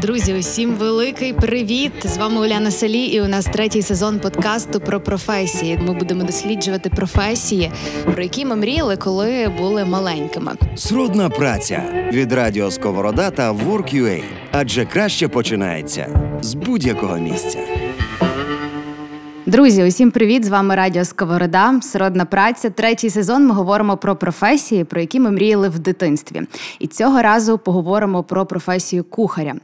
[0.00, 1.92] Друзі, усім великий привіт!
[2.04, 5.78] З вами Уляна Салі, і у нас третій сезон подкасту про професії.
[5.86, 7.70] Ми будемо досліджувати професії,
[8.04, 10.52] про які ми мріяли, коли були маленькими.
[10.76, 14.22] Срудна праця від радіо Сковорода та Work.ua.
[14.52, 17.58] Адже краще починається з будь-якого місця.
[19.46, 20.44] Друзі, усім привіт!
[20.44, 22.70] З вами Радіо Сковорода, Сродна праця.
[22.70, 23.46] Третій сезон.
[23.46, 26.42] Ми говоримо про професії, про які ми мріяли в дитинстві.
[26.78, 29.54] І цього разу поговоримо про професію кухаря.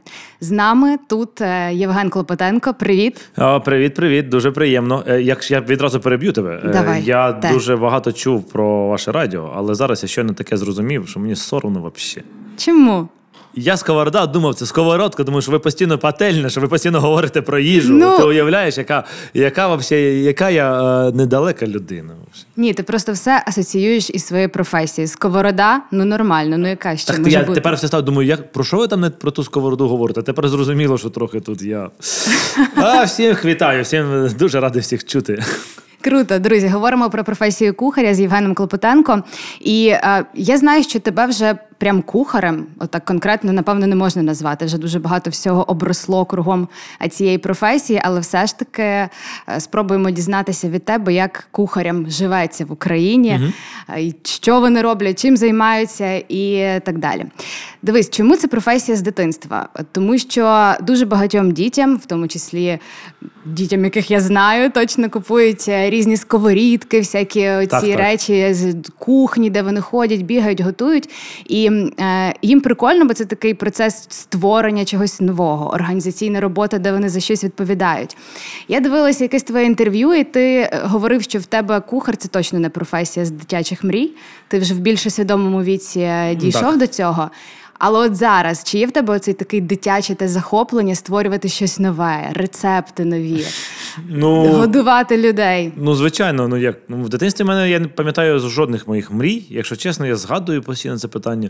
[0.41, 2.73] З нами тут е, Євген Клопотенко.
[2.73, 3.21] Привіт.
[3.37, 5.03] О, привіт, привіт, дуже приємно.
[5.07, 7.51] Е, Як я відразу переб'ю тебе, Е, Давай, я те.
[7.53, 11.91] дуже багато чув про ваше радіо, але зараз я щойно таке зрозумів, що мені соромно
[11.95, 12.27] взагалі.
[12.57, 13.07] Чому?
[13.55, 17.59] Я сковорода думав, це сковородка, тому що ви постійно пательня, що ви постійно говорите про
[17.59, 17.93] їжу.
[17.93, 18.17] Ну.
[18.17, 22.13] Ти уявляєш, яка, яка, вообще, яка я е, недалека людина.
[22.57, 25.07] Ні, ти просто все асоціюєш із своєю професією.
[25.07, 27.53] Сковорода, ну нормально, ну яка ще Так може я бути?
[27.53, 30.21] тепер все став, думаю, як, про що ви там не про ту сковороду говорите?
[30.21, 31.89] Тепер зрозуміло, що трохи тут я.
[32.75, 35.43] А, всім вітаю, всім дуже радий всіх чути.
[36.01, 39.23] Круто, друзі, говоримо про професію кухаря з Євгеном Клопотенко.
[39.59, 44.65] І е, я знаю, що тебе вже прям кухарем, отак конкретно, напевно, не можна назвати.
[44.65, 46.67] Вже дуже багато всього обросло кругом
[47.09, 49.09] цієї професії, але все ж таки е,
[49.59, 53.53] спробуємо дізнатися від тебе, як кухарям живеться в Україні,
[53.97, 57.25] і що вони роблять, чим займаються і так далі.
[57.81, 59.69] Дивись, чому це професія з дитинства?
[59.91, 62.79] Тому що дуже багатьом дітям, в тому числі
[63.45, 67.97] дітям, яких я знаю, точно купують е, різні сковорідки, всякі ці так.
[67.97, 71.09] речі з кухні, де вони ходять, бігають, готують.
[71.45, 77.09] І е, їм прикольно, бо це такий процес створення чогось нового, організаційна робота, де вони
[77.09, 78.17] за щось відповідають.
[78.67, 82.59] Я дивилася якесь твоє інтерв'ю, і ти е, говорив, що в тебе кухар це точно
[82.59, 84.11] не професія з дитячих мрій.
[84.47, 86.77] Ти вже в більш свідомому віці е, дійшов Так.
[86.77, 87.29] до цього.
[87.83, 92.29] Але от зараз, чи є в тебе оцей такий дитяче те захоплення створювати щось нове,
[92.33, 93.45] рецепти нові,
[94.09, 95.73] Ну, годувати людей?
[95.75, 99.45] Ну, звичайно, ну як ну, в дитинстві мене я не пам'ятаю жодних моїх мрій.
[99.49, 101.49] Якщо чесно, я згадую постійно це питання.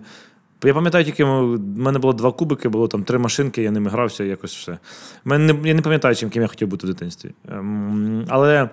[0.64, 4.24] Я пам'ятаю тільки, в мене було два кубики, було там три машинки, я ними грався,
[4.24, 4.78] якось все.
[5.25, 7.30] Мене не, я не пам'ятаю, чим ким я хотів бути в дитинстві.
[7.52, 8.69] Ем, але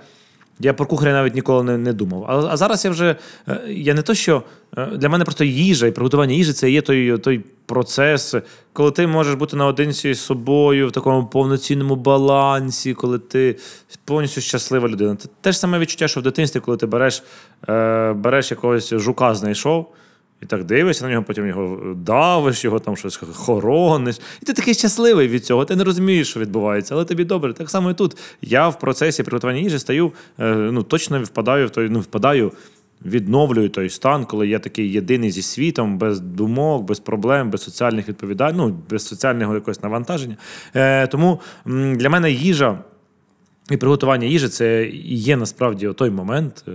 [0.61, 2.25] я про кухаря навіть ніколи не, не думав.
[2.29, 3.17] А, а зараз я вже
[3.49, 4.43] е, я не то, що
[4.77, 8.35] е, для мене просто їжа і приготування їжі це є той, той процес,
[8.73, 13.57] коли ти можеш бути наодинці з собою в такому повноцінному балансі, коли ти
[14.05, 15.17] повністю щаслива людина.
[15.41, 17.23] Те ж саме відчуття, що в дитинстві, коли ти береш,
[17.69, 19.93] е, береш якогось жука, знайшов.
[20.43, 24.21] І так дивишся на нього, потім його давиш, його там щось хорониш.
[24.43, 25.65] І ти такий щасливий від цього.
[25.65, 27.53] Ти не розумієш, що відбувається, але тобі добре.
[27.53, 28.17] Так само і тут.
[28.43, 32.53] Я в процесі приготування їжі стаю, е, ну точно впадаю в той, ну впадаю,
[33.05, 38.09] відновлюю той стан, коли я такий єдиний зі світом, без думок, без проблем, без соціальних
[38.09, 40.37] відповідань, ну, без соціального якогось навантаження.
[40.75, 42.79] Е, тому для мене їжа.
[43.71, 46.73] І приготування їжі це є насправді той момент е,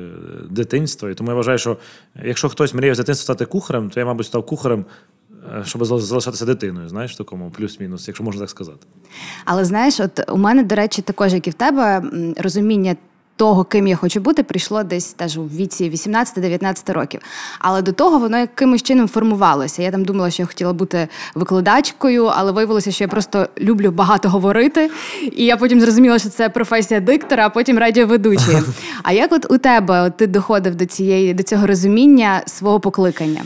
[0.49, 1.09] дитинства.
[1.09, 1.77] І тому я вважаю, що
[2.23, 4.85] якщо хтось мріє з дитинства стати кухарем, то я, мабуть, став кухарем,
[5.31, 8.87] е, щоб залишатися дитиною, знаєш, такому плюс-мінус, якщо можна так сказати.
[9.45, 12.03] Але знаєш, от у мене, до речі, також як і в тебе,
[12.37, 12.95] розуміння.
[13.35, 17.21] Того, ким я хочу бути, прийшло десь теж у віці 18-19 років.
[17.59, 19.81] Але до того воно якимось чином формувалося.
[19.83, 24.29] Я там думала, що я хотіла бути викладачкою, але виявилося, що я просто люблю багато
[24.29, 24.91] говорити.
[25.31, 28.57] І я потім зрозуміла, що це професія диктора, а потім радіоведучої.
[29.03, 33.41] А як от у тебе от ти доходив до цієї до цього розуміння свого покликання?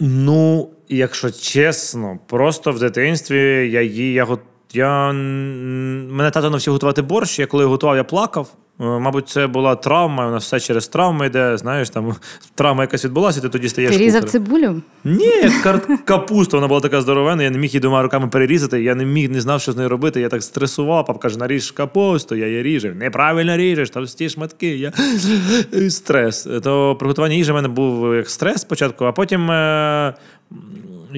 [0.00, 4.12] Ну, якщо чесно, просто в дитинстві я її.
[4.12, 4.38] Я, го-
[4.76, 7.38] я, мене тато навчив готувати борщ.
[7.38, 8.48] Я коли готував, я плакав.
[8.80, 11.56] Е, Мабуть, це була травма, у нас все через травми йде.
[11.56, 12.14] Знаєш, там
[12.54, 13.90] травма якась відбулася, ти тоді стаєш.
[13.90, 14.46] Ти різав кухарем.
[14.46, 14.82] цибулю?
[15.04, 15.32] Ні,
[16.04, 19.30] капуста, вона була така здоровена, я не міг її двома руками перерізати, я не міг,
[19.30, 20.20] не знав, що з нею робити.
[20.20, 22.92] Я так стресував, папа каже, наріж капусту, я її ріжу.
[22.94, 24.76] Неправильно ріжеш, товсті шматки.
[24.76, 24.92] Я...
[25.90, 26.48] Стрес.
[26.62, 30.14] То приготування їжі в мене був як стрес спочатку, а потім е...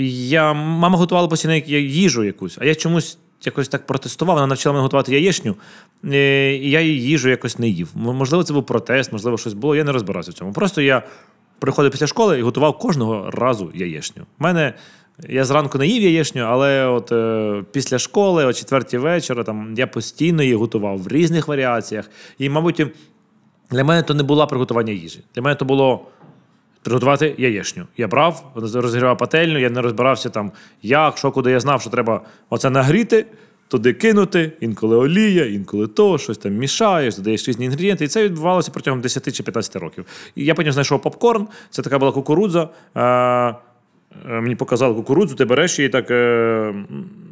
[0.06, 0.52] я...
[0.52, 3.18] мама готувала постійно їжу якусь, а я чомусь.
[3.44, 5.56] Якось так протестував, вона навчила мене готувати яєчню,
[6.04, 7.90] е, і я її їжу якось не їв.
[7.94, 9.76] Можливо, це був протест, можливо, щось було.
[9.76, 10.52] Я не розбирався в цьому.
[10.52, 11.02] Просто я
[11.58, 14.22] приходив після школи і готував кожного разу яєчню.
[14.22, 14.74] У мене
[15.28, 19.86] я зранку не їв яєчню, але от е, після школи, о четвертій вечора, там я
[19.86, 22.10] постійно її готував в різних варіаціях.
[22.38, 22.86] І, мабуть,
[23.70, 25.20] для мене то не було приготування їжі.
[25.34, 26.06] Для мене то було
[26.86, 27.86] приготувати яєчню.
[27.96, 30.52] Я брав, розігрівав пательню, я не розбирався там,
[30.82, 33.26] як, що, куди я знав, що треба оце нагріти.
[33.68, 38.04] Туди кинути, інколи олія, інколи то, щось там мішаєш, додаєш різні інгредієнти.
[38.04, 40.04] І це відбувалося протягом 10 чи 15 років.
[40.34, 42.68] І я потім знайшов попкорн, це така була кукурудза.
[42.96, 43.54] Е-
[44.30, 46.10] Е, мені показали кукурудзу, ти береш її так.
[46.10, 46.74] Е,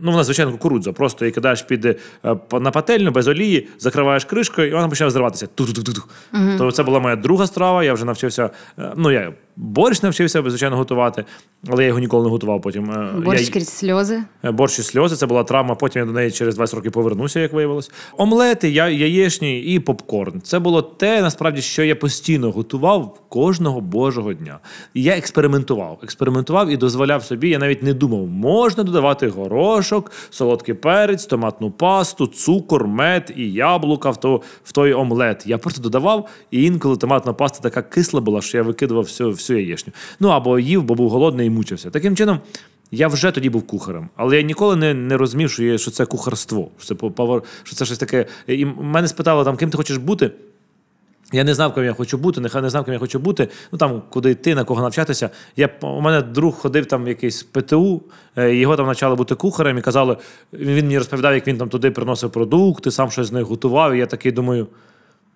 [0.03, 0.93] ну, вона, звичайно, кукурудза.
[0.93, 1.97] Просто її кидаєш під е,
[2.53, 5.49] на пательню без олії, закриваєш кришкою, і вона починає зриватися.
[6.35, 6.59] Угу.
[6.59, 7.85] То це була моя друга страва.
[7.85, 8.51] Я вже навчився.
[8.97, 11.25] Ну, я борщ навчився, звичайно, готувати,
[11.69, 13.13] але я його ніколи не готував потім.
[13.25, 14.23] Борщ крізь сльози.
[14.43, 15.75] Борщ і сльози це була травма.
[15.75, 17.91] Потім я до неї через 20 років повернуся, як виявилось.
[18.17, 20.41] Омлети, я, яєчні і попкорн.
[20.41, 24.59] Це було те, насправді, що я постійно готував кожного божого дня.
[24.95, 25.99] І я експериментував.
[26.03, 27.49] Експериментував і дозволяв собі.
[27.49, 34.11] Я навіть не думав, можна додавати горошок, солодкий перець, томатну пасту, цукор, мед і яблука
[34.11, 35.47] в то, в той омлет.
[35.47, 39.59] Я просто додавав, і інколи томатна паста така кисла була, що я викидував всю всю
[39.59, 39.93] яєчню.
[40.21, 41.91] Ну або їв, бо був голодний і мучився.
[41.91, 42.39] Таким чином.
[42.91, 46.07] Я вже тоді був кухарем, але я ніколи не не розумів, що є, що це
[46.07, 48.27] кухарство, що це повар, що це щось таке.
[48.47, 50.31] І мене спитали, там, ким ти хочеш бути.
[51.33, 53.49] Я не знав, ким я хочу бути, нехай не знав, ким я хочу бути.
[53.73, 55.31] Ну там, куди йти, на кого навчатися.
[55.57, 58.03] Я, У мене друг ходив там в якийсь ПТУ,
[58.37, 60.17] е, його там навчали бути кухарем і казали,
[60.53, 63.95] він мені розповідав, як він там туди приносив продукти, сам щось з них готував.
[63.95, 64.67] І я такий думаю: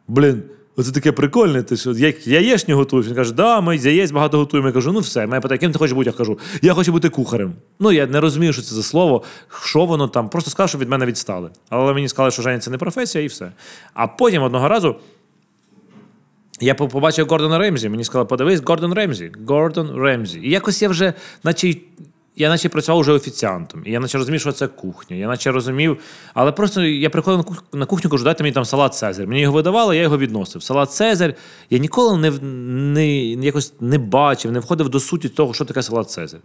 [0.08, 0.42] блін,
[0.78, 1.62] оце таке прикольне.
[1.62, 3.06] Ти що як яєчню готуєш?
[3.06, 4.68] Він каже, да, ми яєць багато готуємо.
[4.68, 5.26] Я кажу, ну все.
[5.26, 6.10] Мене питає, ким ти хочеш бути?
[6.10, 7.52] Я кажу, я хочу бути кухарем.
[7.80, 9.22] Ну я не розумію, що це за слово,
[9.64, 10.28] що воно там.
[10.28, 11.50] Просто сказав, що від мене відстали.
[11.68, 13.52] Але мені сказали, що Женя це не професія, і все.
[13.94, 14.96] А потім одного разу.
[16.60, 20.40] Я побачив Гордона Ремзі, мені сказали, подивись, Гордон Ремзі, Гордон Ремзі.
[20.42, 21.14] І якось я вже,
[21.44, 21.74] наче
[22.38, 23.82] я наче працював вже офіціантом.
[23.86, 25.16] І я наче розумів, що це кухня.
[25.16, 25.98] Я наче розумів.
[26.34, 29.26] Але просто я приходив на кухню, кажу, дайте мені там салат Цезарь.
[29.26, 30.62] Мені його видавали, я його відносив.
[30.62, 31.34] Салат Цезарь.
[31.70, 36.10] Я ніколи не не, якось не бачив, не входив до суті того, що таке салат
[36.10, 36.40] Цезарь.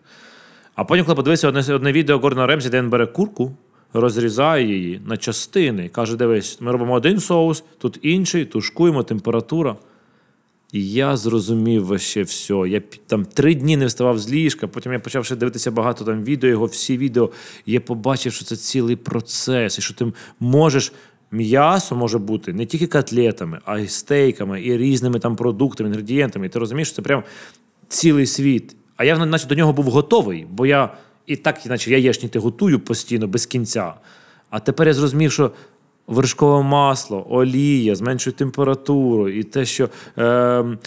[0.76, 3.52] А потім, коли подивився одне одне відео Гордона Ремзі, де він бере курку,
[3.94, 5.90] розрізає її на частини.
[5.90, 9.76] Каже: дивись, ми робимо один соус, тут інший, тушкуємо, температура.
[10.74, 12.54] І я зрозумів вообще все.
[12.54, 16.24] Я там три дні не вставав з ліжка, потім я почав ще дивитися багато там
[16.24, 17.30] відео, його всі відео.
[17.66, 20.94] І я побачив, що це цілий процес, і що ти можеш.
[21.32, 26.46] М'ясо може бути не тільки котлетами, а й стейками, і різними там продуктами, інгредієнтами.
[26.46, 27.24] І ти розумієш, що це прям
[27.88, 28.76] цілий світ.
[28.98, 30.94] А я, наче, до нього був готовий, бо я
[31.26, 33.94] і так, наче яєчні ти готую постійно без кінця.
[34.50, 35.52] А тепер я зрозумів, що
[36.08, 39.90] вершкове масло, олія, зменшує температуру, і те, що.
[40.18, 40.78] Е,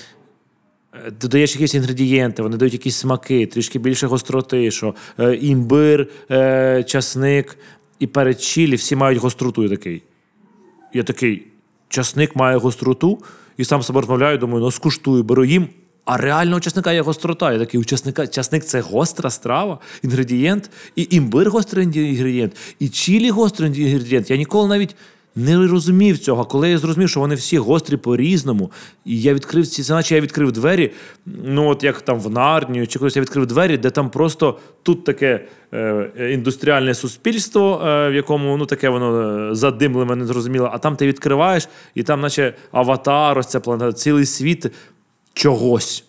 [1.20, 7.58] Додаєш якісь інгредієнти, вони дають якісь смаки, трішки більше гостроти, що е, імбир, е, часник
[7.98, 9.62] і перед чилі всі мають гостроту.
[9.62, 10.02] Я такий.
[10.92, 11.46] Я такий,
[11.88, 13.18] часник має гостроту,
[13.56, 15.68] і сам себе розмовляю, думаю, ну скуштую, беру їм.
[16.06, 17.52] А реально у часника є гострота.
[17.52, 23.30] Я такий у часника, часник це гостра страва, інгредієнт, і імбир гострий інгредієнт, і чілі
[23.30, 24.30] гострий інгредієнт.
[24.30, 24.96] Я ніколи навіть
[25.36, 26.44] не розумів цього.
[26.44, 28.70] Коли я зрозумів, що вони всі гострі по-різному,
[29.04, 30.92] і я відкрив ці, це наче я відкрив двері,
[31.26, 35.04] ну от як там в Нарнію, чи колись я відкрив двері, де там просто тут
[35.04, 35.44] таке
[35.74, 39.20] е, індустріальне суспільство, е, в якому ну таке воно
[39.50, 43.92] е, задимле, не зрозуміло, а там ти відкриваєш, і там, наче аватар, ось ця планета,
[43.92, 44.72] цілий світ
[45.36, 46.04] чогось.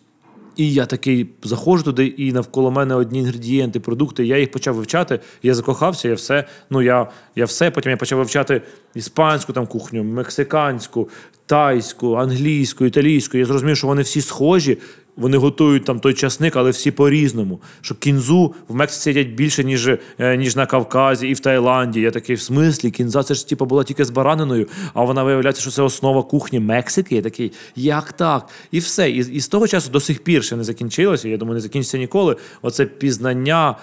[0.55, 4.25] І я такий заходжу туди, і навколо мене одні інгредієнти, продукти.
[4.25, 5.19] Я їх почав вивчати.
[5.43, 6.43] Я закохався, я все.
[6.69, 7.71] Ну я я все.
[7.71, 8.61] Потім я почав вивчати
[8.95, 11.09] іспанську там кухню, мексиканську,
[11.45, 13.37] тайську, англійську, італійську.
[13.37, 14.77] Я зрозумів, що вони всі схожі.
[15.17, 17.61] Вони готують там той часник, але всі по-різному.
[17.81, 22.01] Що кінзу в Мексиці їдять більше, ніж е, ніж на Кавказі і в Таїланді.
[22.01, 25.61] Я такий в смислі, кінза це ж типу, була тільки з бараниною, а вона виявляється,
[25.61, 27.15] що це основа кухні Мексики.
[27.15, 28.49] Я такий, як так?
[28.71, 29.09] І все.
[29.09, 31.29] І, і з того часу до сих пір ще не закінчилося.
[31.29, 32.35] Я думаю, не закінчиться ніколи.
[32.61, 33.75] Оце пізнання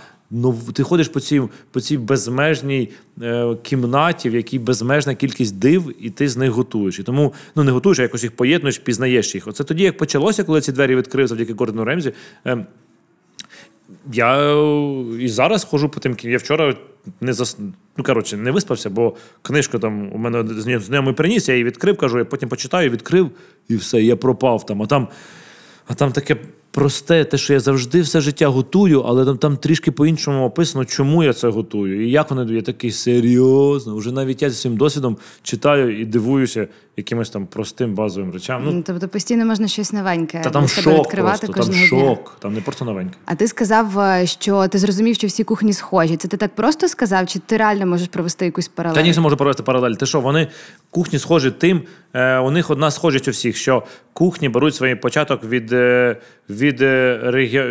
[0.74, 2.90] ти ходиш по цій по цій безмежній
[3.22, 6.98] е, кімнаті, в якій безмежна кількість див, і ти з них готуєш.
[6.98, 9.48] І тому ну не готуєш, а якось їх поєднуєш, пізнаєш їх.
[9.48, 12.12] Оце тоді, як почалося, коли ці двері відкрив завдяки Гордону Ремзі.
[12.46, 12.66] Е,
[14.12, 14.56] я
[15.20, 16.76] і зараз ходжу по тим Я вчора
[17.20, 17.58] не зас...
[17.96, 20.44] ну, коротше, не виспався, бо книжку там у мене
[20.80, 23.30] з ними приніс, я її відкрив, кажу, я потім почитаю, відкрив,
[23.68, 24.82] і все, я пропав там.
[24.82, 25.08] А там,
[25.86, 26.36] а там таке
[26.74, 31.24] просте, те, що я завжди все життя готую, але там там трішки по-іншому описано, чому
[31.24, 32.06] я це готую.
[32.06, 33.96] І як воно я такий серйозно.
[33.96, 38.62] Вже навіть я зі своїм досвідом читаю і дивуюся якимось там простим базовим речам.
[38.64, 42.60] Ну, Тобто постійно можна щось новеньке та там шок відкривати просто, там шок, там не
[42.60, 43.14] просто новеньке.
[43.24, 46.16] А ти сказав, е, що ти зрозумів, що всі кухні схожі.
[46.16, 48.96] Це ти так просто сказав, чи ти реально можеш провести якусь паралель?
[48.96, 49.92] Та ні, можу провести паралель.
[49.92, 50.48] Ти що, вони
[50.90, 51.82] кухні схожі тим,
[52.14, 56.16] е, у них одна схожість у всіх, що кухні беруть свій початок від е,
[56.50, 56.80] від, від,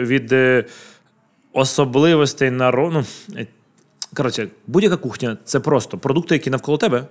[0.09, 0.35] від
[1.53, 3.05] особливостей народу.
[3.29, 3.45] Ну,
[4.15, 7.07] коротше, будь-яка кухня це просто продукти, які навколо тебе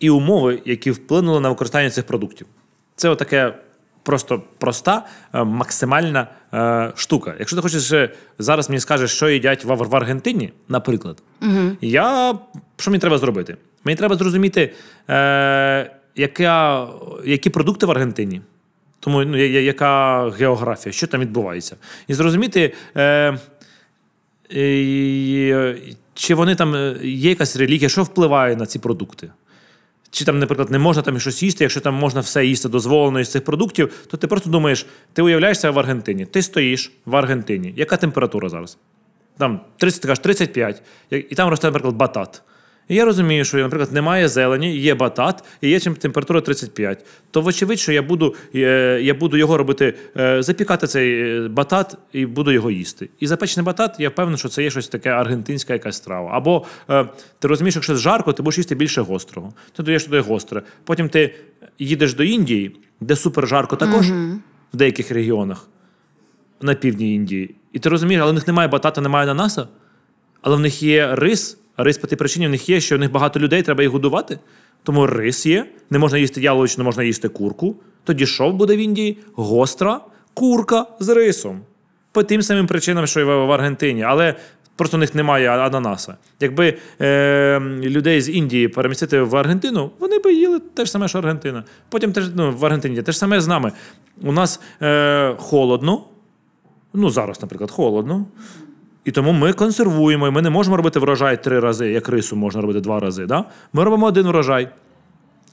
[0.00, 2.46] і умови, які вплинули на використання цих продуктів.
[2.96, 3.54] Це отаке
[4.02, 7.34] просто проста, е, максимальна е, штука.
[7.38, 11.76] Якщо ти хочеш е, зараз мені скажеш, що їдять в, в Аргентині, наприклад, угу.
[11.80, 12.38] я
[12.76, 13.56] що мені треба зробити?
[13.84, 14.74] Мені треба зрозуміти,
[15.10, 16.88] е, яка,
[17.24, 18.40] які продукти в Аргентині.
[19.00, 21.76] Тому ну, я- яка географія, що там відбувається.
[22.08, 23.38] І зрозуміти, е,
[24.54, 25.76] е,
[26.14, 29.30] чи вони там е, є якась релігія, що впливає на ці продукти.
[30.10, 33.30] Чи там, наприклад, не можна там щось їсти, якщо там можна все їсти дозволено із
[33.30, 37.74] цих продуктів, то ти просто думаєш, ти уявляєшся в Аргентині, ти стоїш в Аргентині.
[37.76, 38.78] Яка температура зараз?
[39.38, 42.42] Там 30, ти кажеш, 35, і там росте, наприклад, батат.
[42.90, 47.04] І я розумію, що, наприклад, немає зелені, є батат, і є температура 35.
[47.30, 51.96] То, вочевидь, що я буду, е, я буду його робити, е, запікати цей е, батат
[52.12, 53.08] і буду його їсти.
[53.20, 56.30] І запечений батат, я впевнений, що це є щось таке аргентинська якась страва.
[56.32, 56.66] Або
[57.38, 59.52] ти розумієш, якщо жарко, ти будеш їсти більше гострого.
[59.66, 60.62] Ти додаєш туди гостре.
[60.84, 61.34] Потім ти
[61.78, 64.10] їдеш до Індії, де супер жарко також
[64.74, 65.68] в деяких регіонах
[66.60, 67.54] на півдні Індії.
[67.72, 69.68] І ти розумієш, але в них немає батата, немає ананаса,
[70.42, 71.59] але в них є рис.
[71.84, 74.38] Рис по тій причині в них є, що в них багато людей, треба їх годувати.
[74.82, 77.76] Тому рис є, не можна їсти яловичину, можна їсти курку.
[78.04, 79.18] Тоді що буде в Індії?
[79.34, 80.00] Гостра
[80.34, 81.60] курка з рисом.
[82.12, 84.02] По тим самим причинам, що і в Аргентині.
[84.02, 84.34] Але
[84.76, 86.16] просто в них немає ананаса.
[86.40, 91.18] Якби е, людей з Індії перемістити в Аргентину, вони би їли те ж саме, що
[91.18, 91.64] Аргентина.
[91.88, 93.72] Потім теж ну, в Аргентині те ж саме з нами.
[94.22, 96.04] У нас е, холодно,
[96.94, 98.26] ну зараз, наприклад, холодно.
[99.04, 102.60] І тому ми консервуємо, і ми не можемо робити врожай три рази, як рису можна
[102.60, 103.26] робити два рази.
[103.26, 103.44] Да?
[103.72, 104.68] Ми робимо один врожай.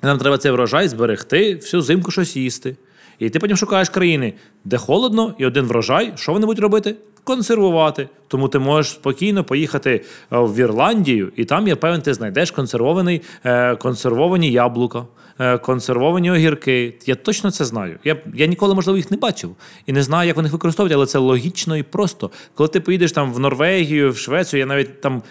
[0.03, 2.75] Нам треба цей врожай зберегти, всю зимку щось їсти.
[3.19, 4.33] І ти потім шукаєш країни,
[4.65, 6.13] де холодно, і один врожай.
[6.15, 6.95] Що вони будуть робити?
[7.23, 8.09] Консервувати.
[8.27, 9.91] Тому ти можеш спокійно поїхати
[10.31, 15.05] е, в Ірландію, і там, я певен, ти знайдеш консервований, е, консервовані яблука,
[15.39, 16.93] е, консервовані огірки.
[17.05, 17.99] Я точно це знаю.
[18.03, 19.55] Я, я ніколи, можливо, їх не бачив
[19.85, 22.31] і не знаю, як вони використовують, але це логічно і просто.
[22.55, 25.23] Коли ти поїдеш там в Норвегію, в Швецію, я навіть там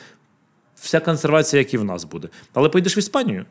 [0.77, 2.29] вся консервація, як і в нас буде.
[2.55, 3.45] Але поїдеш в Іспанію.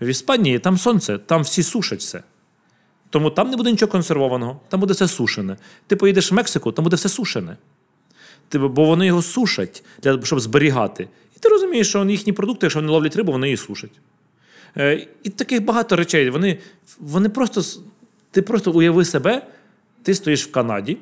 [0.00, 2.22] В Іспанії там сонце, там всі сушать все.
[3.10, 5.56] Тому там не буде нічого консервованого, там буде все сушене.
[5.86, 7.56] Ти поїдеш в Мексику, там буде все сушене.
[8.52, 11.08] Бо вони його сушать, для, щоб зберігати.
[11.36, 13.90] І ти розумієш, що їхні продукти, якщо вони ловлять рибу, вони її сушать.
[14.76, 16.30] Е, і таких багато речей.
[16.30, 16.58] Вони,
[16.98, 17.62] вони просто.
[18.30, 19.46] Ти просто уяви себе,
[20.02, 20.98] ти стоїш в Канаді,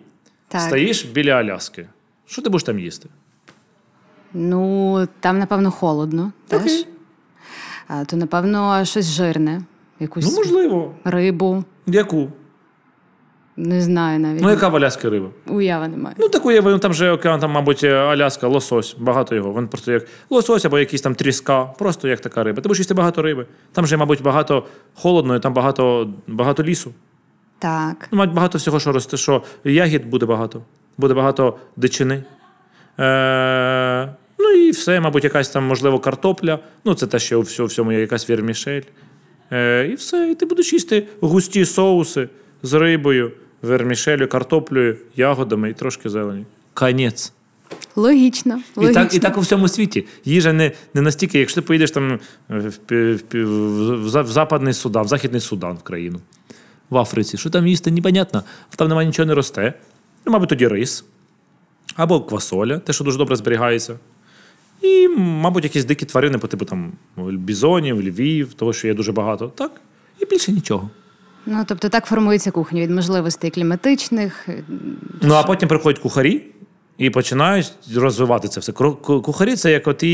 [0.49, 0.61] Так.
[0.61, 1.89] стоїш біля Аляски.
[2.27, 3.09] Що ти будеш там їсти?
[4.33, 6.85] Ну, там, напевно, холодно теж.
[7.89, 9.63] А, то, напевно, щось жирне,
[10.01, 10.95] якусь Ну, можливо.
[11.05, 11.65] рибу.
[11.87, 12.29] Яку?
[13.59, 14.43] Не знаю навіть.
[14.43, 15.29] Ну, яка в Аляски риба?
[15.47, 16.17] Уяви немає.
[16.19, 19.53] Ну, таку є, там же океан, там, мабуть, Аляска, лосось, багато його.
[19.61, 22.57] Він просто як лосось або якийсь там тріска, просто як така риба.
[22.57, 23.47] Ти будеш їсти багато риби.
[23.73, 26.93] Там же, мабуть, багато холодно, і там багато, багато лісу.
[27.59, 28.09] Так.
[28.13, 30.63] Ну, мабуть, багато всього, що росте, що ягід буде багато,
[30.99, 32.25] буде багато дичини.
[32.99, 36.59] Е, ну і все, мабуть, якась там, можливо, картопля.
[36.85, 38.83] Ну, це те, що у всьому є якась вірмішель.
[39.53, 42.29] Е, і все, і ти будеш їсти густі соуси
[42.63, 46.45] з рибою, вермішелю, картоплею, ягодами і трошки зелені.
[46.75, 47.33] Конець.
[47.97, 48.61] Логічно.
[48.83, 50.07] І так, і так у всьому світі.
[50.25, 55.05] Їжа не, не настільки, якщо ти поїдеш там е, в, в, в, в Западний Судан,
[55.05, 56.21] в Західний Судан в країну,
[56.91, 58.43] в Африці, що там їсти, непонятно.
[58.77, 59.75] Там немає нічого не росте.
[60.27, 61.05] Ну, мабуть, тоді рис.
[61.97, 63.99] Або квасоля, те, що дуже добре зберігається.
[64.83, 69.53] І, мабуть, якісь дикі тварини по типу там бізонів, львів, того, що є дуже багато.
[69.55, 69.81] Так.
[70.21, 70.91] І більше нічого.
[71.47, 74.49] Ну, тобто так формується кухня від можливостей кліматичних.
[75.23, 76.43] Ну, а потім приходять кухарі
[76.99, 78.73] і починають розвивати це все.
[78.73, 80.09] Кухарі це як оті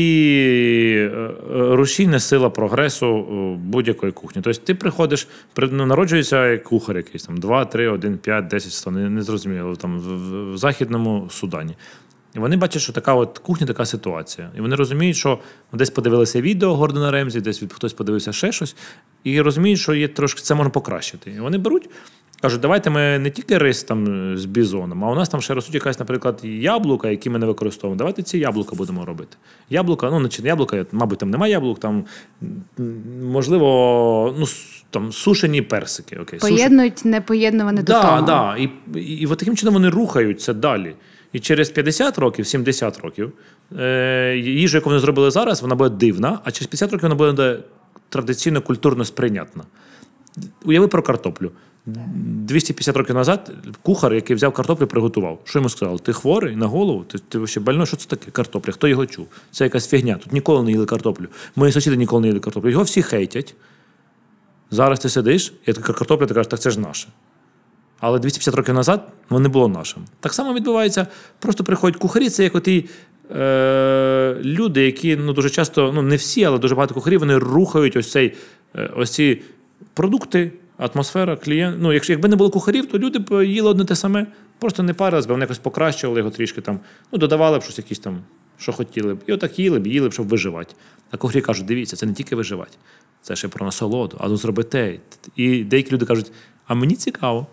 [0.97, 1.31] е, е,
[1.75, 3.23] рушійна сила прогресу
[3.63, 4.41] будь-якої кухні.
[4.41, 5.27] Тобто ти приходиш,
[5.57, 9.75] ну, народжується як кухар якийсь там 2, 3, 1, 5, 10, 100, не, не зрозуміло,
[9.75, 11.75] там в, в, в Західному Судані.
[12.35, 14.49] І вони бачать, що така от кухня, така ситуація.
[14.57, 15.39] І вони розуміють, що
[15.73, 18.75] десь подивилися відео Гордона Ремзі, десь від- хтось подивився ще щось,
[19.23, 21.31] і розуміють, що є трошки це можна покращити.
[21.31, 21.89] І вони беруть,
[22.41, 25.75] кажуть, давайте ми не тільки рис там з бізоном, а у нас там ще ростуть
[25.75, 27.97] якась, наприклад, яблука, які ми не використовуємо.
[27.97, 29.37] Давайте ці яблука будемо робити.
[29.69, 32.05] Яблука, ну не яблука, мабуть, там немає яблук, там
[33.23, 34.45] можливо, ну
[34.89, 36.15] там сушені персики.
[36.15, 36.57] Окей, сушені.
[36.57, 38.21] Поєднують непоєднуване до Да, того.
[38.21, 38.57] да.
[38.57, 40.95] І, і, і от таким чином вони рухаються далі.
[41.33, 43.31] І через 50 років, 70 років,
[43.79, 47.59] е, їжу, яку вони зробили зараз, вона буде дивна, а через 50 років вона буде
[48.09, 49.63] традиційно культурно сприйнятна.
[50.65, 51.51] Уяви про картоплю.
[51.85, 55.39] 250 років назад кухар, який взяв картоплю, приготував.
[55.43, 55.99] Що йому сказали?
[55.99, 57.03] Ти хворий на голову?
[57.03, 57.85] Ти, ти ще больной?
[57.85, 58.73] Що це таке картопля?
[58.73, 59.27] Хто його чув?
[59.51, 60.15] Це якась фігня.
[60.15, 61.25] Тут ніколи не їли картоплю.
[61.55, 62.69] Мої сусіди ніколи не їли картоплю.
[62.69, 63.55] Його всі хейтять.
[64.71, 67.07] Зараз ти сидиш, і така картопля, ти кажеш, так це ж наше.
[68.05, 70.05] Але 250 років назад воно не було нашим.
[70.19, 71.07] Так само відбувається,
[71.39, 72.85] просто приходять кухарі, це як оті
[73.35, 77.95] е, люди, які ну, дуже часто, ну не всі, але дуже багато кухарів, вони рухають
[77.95, 78.33] ось цей
[78.75, 79.41] е, ось ці
[79.93, 81.77] продукти, атмосфера, клієнт.
[81.79, 84.27] Ну, якщо якби не було кухарів, то люди б їли одне те саме,
[84.59, 86.79] просто не парились, бо вони якось покращували його трішки там,
[87.11, 88.19] ну, додавали б щось якісь там,
[88.57, 89.19] що хотіли б.
[89.27, 90.75] І отак їли б, їли б, щоб виживати.
[91.11, 92.77] А кухарі кажуть, дивіться, це не тільки виживати,
[93.21, 94.99] це ще про насолоду, а ну зроби.
[95.35, 96.31] І деякі люди кажуть,
[96.67, 97.47] а мені цікаво.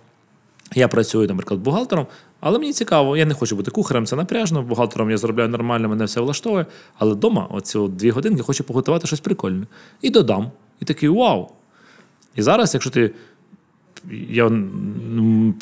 [0.74, 2.06] Я працюю, наприклад, бухгалтером,
[2.40, 4.62] але мені цікаво, я не хочу бути кухарем, це напряжно.
[4.62, 6.66] Бухгалтером я заробляю нормально, мене все влаштовує.
[6.98, 9.66] Але вдома, оці от дві годинки, хочу поготувати щось прикольне.
[10.02, 10.50] І додам.
[10.80, 11.48] І такий вау.
[12.36, 13.10] І зараз, якщо ти.
[14.30, 14.48] Я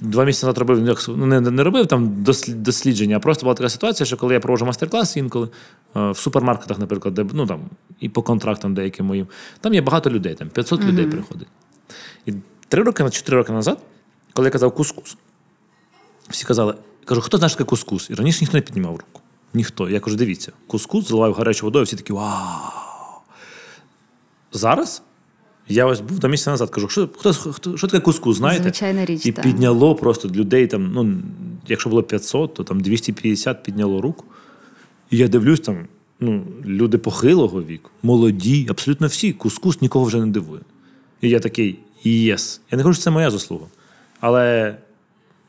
[0.02, 4.06] два місяці назад робив, ну, не, не робив там дослідження, а просто була така ситуація,
[4.06, 5.48] що коли я проводжу майстер-клас інколи
[5.96, 7.60] е, в супермаркетах, наприклад, де ну там
[8.00, 9.26] і по контрактам деяким моїм,
[9.60, 11.48] там є багато людей, там 500 людей приходить.
[12.26, 12.32] І
[12.68, 13.78] три роки на чотири роки назад,
[14.32, 15.16] коли я казав кускус,
[16.28, 18.10] всі казали, кажу, хто знає, що таке кускус?
[18.10, 19.20] І раніше ніхто не піднімав руку.
[19.54, 19.88] Ніхто.
[19.90, 22.58] Я кажу, дивіться, кускус заливаю гарячою водою, всі такі вау.
[24.52, 25.02] Зараз
[25.68, 28.62] я ось був два місяці назад, кажу, що, хто, хто, що таке кускус, знаєте?
[28.62, 29.44] Звичайна річ, І так.
[29.44, 31.14] підняло просто людей там, ну,
[31.68, 34.24] якщо було 500, то там 250 підняло руку.
[35.10, 35.86] І я дивлюсь там,
[36.20, 39.32] ну, люди похилого віку, молоді, абсолютно всі.
[39.32, 40.60] Кускус нікого вже не дивує.
[41.20, 42.60] І я такий єс.
[42.70, 43.66] Я не кажу, що це моя заслуга.
[44.20, 44.76] Але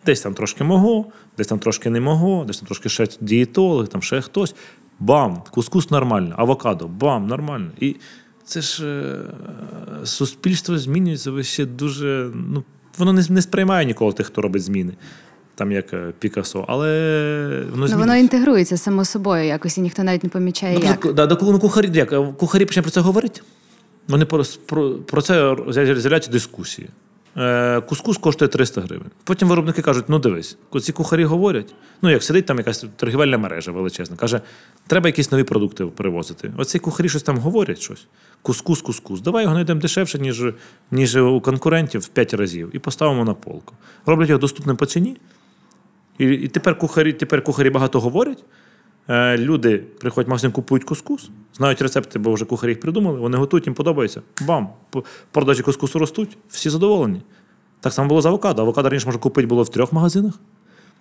[0.06, 1.06] десь там трошки мого,
[1.38, 4.56] десь там трошки не мого, десь там трошки ще дієтолог, там ще хтось.
[5.00, 5.44] Бам!
[5.52, 7.72] Кускус нормально, авокадо, бам, нормально.
[7.80, 7.96] І
[8.46, 9.22] це ж е,
[10.06, 12.32] суспільство змінюється ще дуже.
[12.34, 12.64] Ну,
[12.98, 14.94] воно не, не сприймає нікого тих, хто робить зміни.
[15.56, 20.24] Там як е, Пікассо, але воно Ну, воно інтегрується само собою якось, і ніхто навіть
[20.24, 21.14] не помічає, Ну, як.
[21.14, 23.42] да, ну, кухарі, як, е, кухарі почнуть про це говорити.
[24.08, 26.90] Вони про, про, про це з'являються дискусії.
[27.38, 29.12] Е, кускус коштує 300 гривень.
[29.24, 31.74] Потім виробники кажуть: ну дивись, ці кухарі говорять.
[32.02, 34.42] Ну, як сидить там якась торгівельна мережа величезна, каже,
[34.88, 36.52] треба якісь нові продукти привозити.
[36.58, 38.08] Оці кухарі щось там говорять щось.
[38.42, 39.22] Кускус, кускус.
[39.22, 40.44] Давай його знайдемо дешевше, ніж,
[40.92, 43.76] ніж у конкурентів в 5 разів, і поставимо на полку.
[44.06, 45.18] Роблять його доступним по ціні.
[46.18, 48.44] І, і тепер кухарі, тепер кухарі багато говорять.
[49.10, 53.38] Е, люди приходять в магазин, купують кускус, знають рецепти, бо вже кухарі їх придумали, вони
[53.38, 54.22] готують, їм подобається.
[54.42, 54.70] Бам!
[55.32, 57.22] Продажі кускусу ростуть, всі задоволені.
[57.82, 58.62] Так само було з авокадо.
[58.62, 60.34] Авокадо раніше може купити було в трьох магазинах.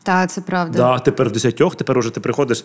[0.02, 0.78] Та, це правда.
[0.78, 2.64] Да, тепер в десятьох, тепер уже ти приходиш.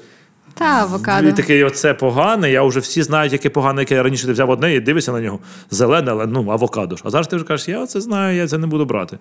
[0.54, 1.28] Та, авокадо.
[1.28, 2.52] І такий, оце погане.
[2.52, 5.40] Я вже всі знають, яке погане, яке раніше ти взяв одне і дивишся на нього.
[5.72, 7.04] Зелене, але ну, авокадо ж.
[7.06, 9.18] А зараз ти вже кажеш, я це знаю, я це не буду брати.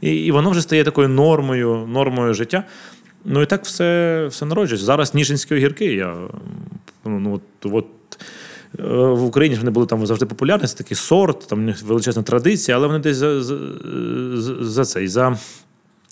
[0.00, 2.64] І, і воно вже стає такою нормою, нормою життя.
[3.24, 4.86] Ну і так все, все народжується.
[4.86, 5.94] Зараз ніжинські огірки.
[5.94, 6.16] Я,
[7.04, 7.86] ну, ну, от, от,
[8.78, 12.76] е, в Україні ж вони були там завжди популярні, це такий сорт, там величезна традиція,
[12.76, 13.58] але вони десь за, за,
[14.36, 15.08] за, за цей.
[15.08, 15.38] За,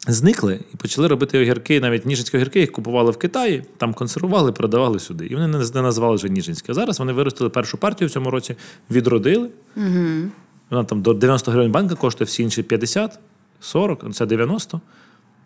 [0.09, 4.99] Зникли і почали робити огірки, навіть ніжинські огірки їх купували в Китаї, там консервували, продавали
[4.99, 5.27] сюди.
[5.27, 6.73] І вони не, не назвали вже ніжинські.
[6.73, 8.57] А зараз вони виростили першу партію в цьому році,
[8.91, 9.49] відродили.
[9.77, 10.31] Угу.
[10.71, 13.19] Вона там до 90 гривень банка коштує, всі інші 50,
[13.61, 14.81] 40, це 90.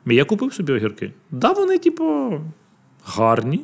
[0.06, 1.12] Я купив собі огірки.
[1.30, 2.32] Да, вони, типу,
[3.04, 3.60] гарні,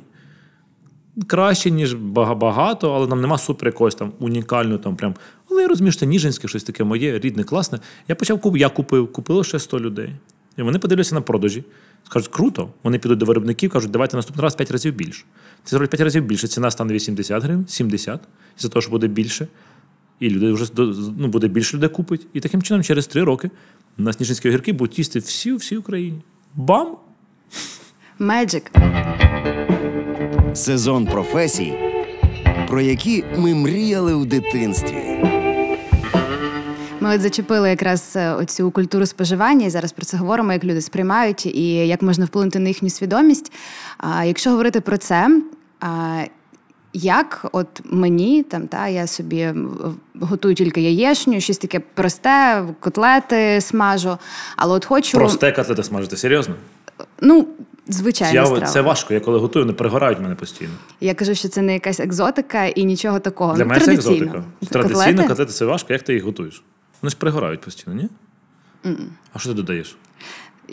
[1.26, 5.14] краще, ніж багато, але нам нема супер якогось там унікального там прям.
[5.50, 7.78] Але я розумію, що ніжинське, щось таке моє, рідне, класне.
[8.08, 10.10] Я почав куп, я купив, купило ще 100 людей.
[10.56, 11.64] І вони подивляться на продажі.
[12.04, 12.70] Скажуть, круто.
[12.82, 15.24] Вони підуть до виробників, кажуть, давайте наступний раз 5 разів більше.
[15.64, 16.48] Це зроблять 5 разів більше.
[16.48, 18.20] Ціна стане 80 гривень, 70,
[18.58, 19.46] за того, що буде більше.
[20.20, 20.66] І люди вже
[21.18, 22.26] ну, буде більше людей купить.
[22.32, 23.50] І таким чином, через 3 роки
[23.98, 26.22] у нас ніжинські огірки будуть їсти всі всій Україні.
[26.54, 26.96] Бам!
[28.20, 28.62] Magic.
[30.54, 31.74] Сезон професій,
[32.68, 34.96] про які ми мріяли у дитинстві.
[37.00, 40.80] Ми от зачепили якраз е, оцю культуру споживання, і зараз про це говоримо, як люди
[40.80, 43.52] сприймають і як можна вплинути на їхню свідомість.
[43.98, 45.42] А якщо говорити про це,
[45.80, 46.22] а,
[46.92, 49.54] як от мені там та я собі
[50.20, 54.18] готую тільки яєшню, щось таке просте, котлети смажу.
[54.56, 56.54] Але от хочу Просте котлети смажити, серйозно?
[57.20, 57.48] ну
[57.88, 58.66] звичайно Я, страва.
[58.66, 60.70] це важко, я коли готую, вони перегорають мене постійно.
[61.00, 63.54] Я кажу, що це не якась екзотика і нічого такого.
[63.54, 64.44] Для Ну, мене це екзотика.
[64.70, 65.28] Традиційно Котлети?
[65.28, 66.62] котлети це важко, як ти їх готуєш?
[67.02, 68.08] Вони ж перегорають постійно, ні?
[69.32, 69.96] А що ти додаєш?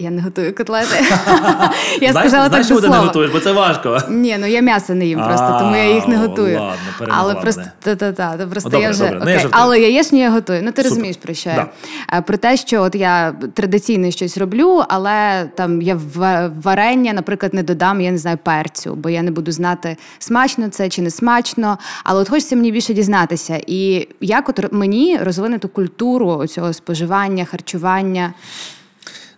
[0.02, 0.96] Я не готую котлети.
[2.02, 3.98] Я сказала так чому ти не готуєш, бо це важко.
[4.10, 6.62] Ні, ну я м'ясо не їм просто, тому я їх не готую.
[7.10, 10.62] Але просто та-та-та, просто я вже ну, я але яєчню я готую.
[10.64, 11.68] Ну ти розумієш про що я.
[12.14, 17.54] Е, Про те, що от я традиційно щось роблю, але там я в варення, наприклад,
[17.54, 21.10] не додам, я не знаю, перцю, бо я не буду знати, смачно це чи не
[21.10, 21.78] смачно.
[22.04, 23.62] Але от хочеться мені більше дізнатися.
[23.68, 28.34] І як от мені розвинути культуру цього споживання, харчування.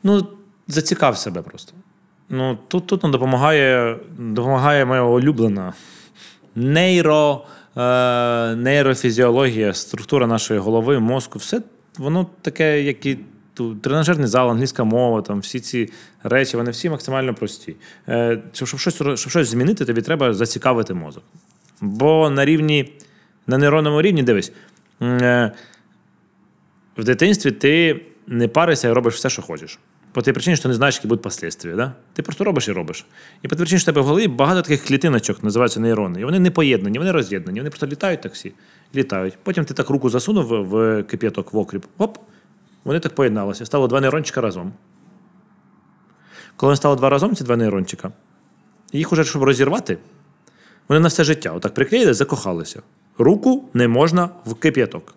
[0.03, 0.27] Ну,
[0.71, 1.73] зацікав себе просто.
[2.29, 5.73] Ну, тут тут нам допомагає, допомагає моя улюблена
[6.55, 7.45] нейро,
[7.77, 11.39] е, нейрофізіологія, структура нашої голови, мозку.
[11.39, 11.61] Все
[11.97, 13.17] воно таке, як і
[13.81, 15.89] тренажерний зал, англійська мова, там всі ці
[16.23, 17.75] речі, вони всі максимально прості.
[18.07, 21.23] Е, щоб, щось, щоб щось змінити, тобі треба зацікавити мозок.
[21.81, 22.93] Бо на рівні,
[23.47, 24.51] на нейронному рівні, дивись,
[25.01, 25.51] е,
[26.97, 29.79] в дитинстві ти не паришся і робиш все, що хочеш.
[30.11, 31.75] По тій причині, що ти не знаєш, які будуть послідствия.
[31.75, 31.93] Да?
[32.13, 33.05] Ти просто робиш і робиш.
[33.41, 36.21] І по тій причині, що тебе в голові багато таких клітиночок, називаються нейрони.
[36.21, 37.59] І вони не поєднані, вони роз'єднані.
[37.59, 38.53] Вони просто літають так всі.
[38.95, 39.37] Літають.
[39.43, 41.85] Потім ти так руку засунув в кип'яток, в окріп.
[41.97, 42.17] Оп,
[42.83, 43.65] вони так поєдналися.
[43.65, 44.73] Стало два нейрончика разом.
[46.55, 48.11] Коли стало два разом, ці два нейрончика,
[48.93, 49.97] їх уже, щоб розірвати,
[50.89, 51.51] вони на все життя.
[51.51, 52.81] Отак приклеїли, закохалися.
[53.17, 55.15] Руку не можна в кип'яток.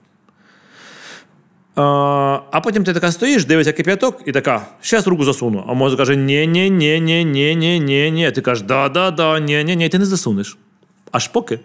[1.76, 5.64] А, потім ти така стоїш, дивишся кип'яток, і така, щас руку засуну.
[5.68, 9.64] А мозок каже: ні ні ні ні ні ні ні ні Ти кажеш, да-да-да, ні
[9.64, 10.58] ні ні ти не засунеш.
[11.12, 11.60] Аж поки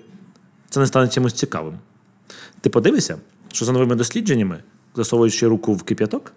[0.70, 1.74] це не стане чимось цікавим.
[2.62, 3.18] Ти подивися,
[3.52, 4.64] що за новими дослідженнями,
[4.96, 6.34] засовуючи руку в кип'яток,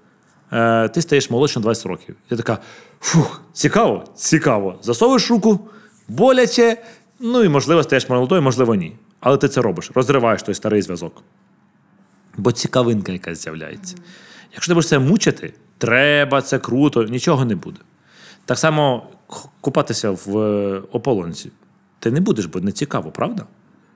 [0.53, 2.17] е, ти стаєш молодше на 20 років.
[2.29, 2.59] Ти така,
[3.01, 4.79] фух, цікаво, цікаво.
[4.83, 5.61] Засовуєш руку,
[6.09, 6.77] боляче,
[7.21, 8.97] ну і можливо стаєш молодою, можливо, ні.
[9.21, 11.23] Але ти це робиш, розриваєш той старий зв'язок.
[12.37, 13.97] Бо цікавинка якась з'являється.
[14.53, 17.81] Якщо ти будеш це мучити, треба, це круто, нічого не буде.
[18.45, 19.07] Так само
[19.61, 21.51] купатися в е, ополонці.
[21.99, 23.47] Ти не будеш, бо не цікаво, правда?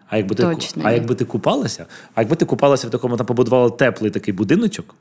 [0.09, 3.27] А якби ти, Точно а якби ти купалася, а якби ти купалася в такому, там
[3.27, 4.95] побудувала теплий такий будиночок,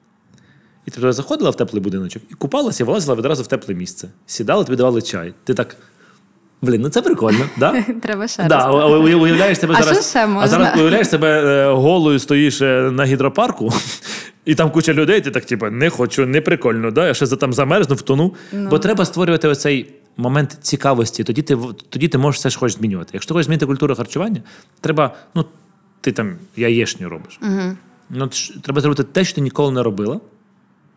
[0.86, 4.10] і ти туди заходила в теплий будиночок і купалася, і вилазила відразу в тепле місце.
[4.26, 5.34] Сідала, тобі давали чай.
[5.44, 5.78] Ти так.
[6.66, 7.84] Блін, ну це прикольно, да?
[8.02, 8.92] Треба ще Да, раз.
[9.16, 10.00] уявляєш себе А зараз.
[10.10, 13.74] що ще А зараз уявляєш себе е, голою стоїш е, на гідропарку,
[14.46, 17.08] і там куча людей, ти так, типу, не хочу, не прикольно, да?
[17.08, 18.34] я ще там замерзну, втону.
[18.54, 18.70] Ну.
[18.70, 21.58] Бо треба створювати оцей момент цікавості, тоді ти,
[21.90, 23.10] тоді ти можеш все ж хочеш змінювати.
[23.14, 24.42] Якщо ти хочеш змінити культуру харчування,
[24.82, 25.46] треба, ну,
[26.02, 27.40] ти там яєшню робиш.
[27.42, 27.78] Угу.
[28.10, 28.30] Ну,
[28.62, 30.20] треба зробити те, що ти ніколи не робила,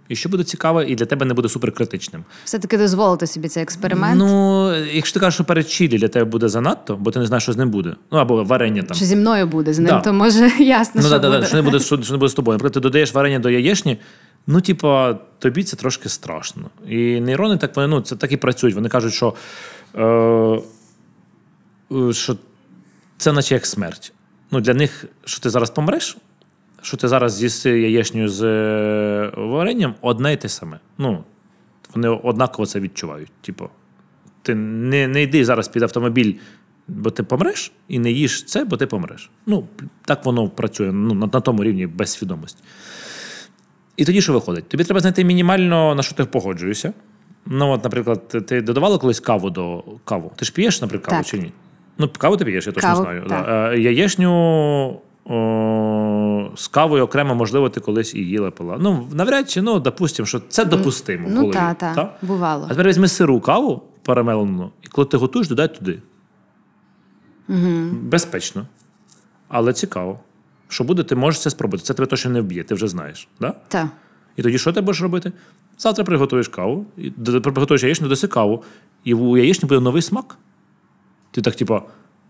[0.09, 2.25] і що буде цікаво, і для тебе не буде суперкритичним.
[2.45, 4.19] Все-таки дозволити собі цей експеримент.
[4.19, 7.43] Ну, якщо ти кажеш, що перед чилі для тебе буде занадто, бо ти не знаєш,
[7.43, 7.95] що з ним буде.
[8.13, 8.97] Ну або варення там.
[8.97, 10.01] Що зі мною буде з ним, Да.
[10.01, 11.41] то може ясно, Ну, що да, буде.
[11.41, 12.55] да, що не буде, що, що не буде з тобою.
[12.55, 13.99] Наприклад, ти додаєш варення до яєшні,
[14.47, 16.63] ну, типа, тобі це трошки страшно.
[16.89, 18.75] І нейрони так вони, ну, це так і працюють.
[18.77, 19.35] Вони кажуть, що,
[19.95, 20.05] е,
[21.93, 22.37] е, що
[23.19, 24.13] це наче як смерть.
[24.51, 26.17] Ну, для них, що ти зараз помреш,
[26.83, 30.79] що ти зараз з'їси яєшню з е, варенням, одне й те саме.
[30.99, 31.25] Ну,
[31.95, 33.31] вони однаково це відчувають.
[33.41, 33.69] Типу,
[34.43, 36.35] ти не, не йди зараз під автомобіль,
[36.89, 39.31] бо ти помреш, і не їж це, бо ти помреш.
[39.47, 39.65] Ну,
[40.05, 42.63] так воно працює ну, на, на тому рівні без свідомості.
[43.97, 44.69] І тоді що виходить?
[44.69, 46.93] Тобі треба знайти мінімально, на що ти погоджуєшся.
[47.47, 50.33] Ну, от, наприклад, ти- додавала колись каву до каву.
[50.37, 51.31] Ти ж п'єш, наприклад, каву Так.
[51.31, 51.53] чи ні?
[51.99, 53.25] Ну, каву ти п'єш, я точно Каву, знаю.
[53.29, 53.47] так.
[53.47, 53.75] Да.
[55.29, 58.77] О, з кавою окремо, можливо, ти колись і їла пила.
[58.81, 61.29] Ну, навряд чи, ну, допустимо, що це допустимо.
[61.31, 62.15] Ну, та, та, та?
[62.23, 62.65] бувало.
[62.67, 66.03] А тепер візьми сиру каву перемелену, і коли ти готуєш, додай туди.
[67.49, 67.91] Угу.
[68.03, 68.67] Безпечно.
[69.49, 70.21] Але цікаво.
[70.69, 71.85] Що буде, ти можеш це спробувати.
[71.85, 73.29] Це тебе точно не вб'є, ти вже знаєш.
[73.41, 73.55] Да?
[73.69, 73.91] Та.
[74.37, 75.33] І тоді що ти будеш робити?
[75.79, 77.11] Завтра приготуєш каву, і
[77.41, 78.63] приготуєш яєчню, доси каву,
[79.05, 80.39] і у яєчні буде новий смак.
[81.31, 81.83] Ти так, типа,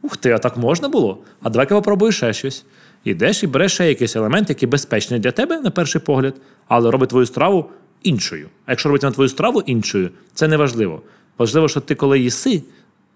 [0.03, 1.19] ух ти, а так можна було?
[1.43, 2.65] А давай-ка попробуєш ще щось.
[3.09, 6.35] Ідеш і береш ще якийсь елемент, який безпечний для тебе на перший погляд,
[6.69, 7.71] але робить твою страву
[8.03, 8.49] іншою.
[8.67, 11.03] А якщо робить на твою страву іншою, це не важливо.
[11.39, 12.63] Важливо, що ти, коли їси,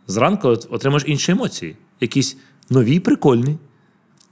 [0.07, 2.37] зранку отримаєш інші емоції, якісь
[2.71, 3.59] нові, прикольні.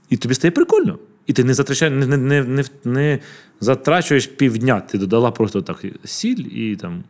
[0.09, 0.99] І тобі стає прикольно.
[1.27, 3.19] І ти не затрачаєш, не, не, не, не, не
[3.59, 4.79] затрачуєш півдня.
[4.79, 7.03] Ти додала просто так сіль і там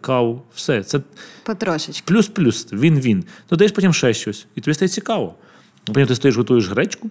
[0.00, 0.42] каву.
[0.54, 0.82] Все.
[0.82, 1.00] Це
[1.42, 2.02] Потрошечки.
[2.06, 3.24] плюс-плюс, він-він.
[3.50, 5.34] Додаєш потім ще щось, і тобі стає цікаво.
[5.84, 7.10] Потім ти стоїш, готуєш гречку,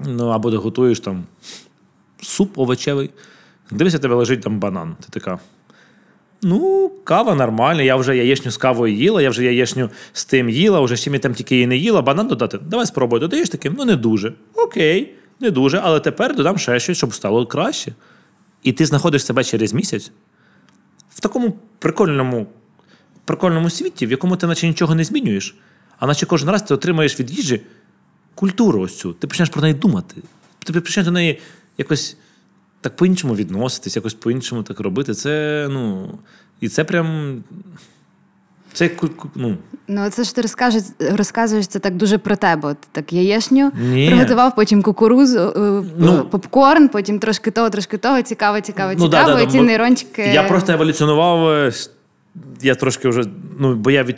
[0.00, 1.24] ну або ти готуєш там
[2.20, 3.10] суп овочевий.
[3.70, 4.96] Дивишся, тебе лежить там банан.
[5.00, 5.38] Ти така.
[6.42, 10.80] Ну, кава нормальна, я вже яєчню з кавою їла, я вже яєчню з тим їла,
[10.80, 12.58] вже з чим я там тільки її не їла, банан додати.
[12.58, 13.20] Давай спробуй.
[13.20, 14.32] Додаєш таким, ну не дуже.
[14.54, 17.92] Окей, не дуже, але тепер додам ще щось, щоб стало краще.
[18.62, 20.10] І ти знаходиш себе через місяць
[21.10, 22.46] в такому прикольному,
[23.24, 25.56] прикольному світі, в якому ти наче нічого не змінюєш,
[25.98, 27.60] а наче кожен раз ти отримаєш від їжі
[28.38, 29.12] культуру ось цю.
[29.12, 30.14] Ти починаєш про неї думати.
[30.64, 31.40] Ти починаєш до неї
[31.78, 32.16] якось
[32.80, 35.14] так по-іншому відноситись, якось по-іншому так робити.
[35.14, 36.10] Це, ну,
[36.60, 37.36] і це прям.
[38.72, 38.90] Це
[39.34, 39.56] ну,
[39.88, 42.68] Ну, це ж ти розкажеш, розказуєш це так дуже про тебе.
[42.68, 44.06] От так яєшню Ні.
[44.08, 46.24] приготував, потім кукурузу, е, Ну.
[46.30, 48.22] попкорн, потім трошки того, трошки того.
[48.22, 49.28] Цікаво, цікаво, Ну, цікаво.
[49.28, 50.22] да, да, і да, ці нейрончики.
[50.22, 51.48] Я просто еволюціонував.
[51.50, 51.72] е,
[52.62, 53.24] Я трошки вже.
[53.58, 54.16] Ну, бо я від.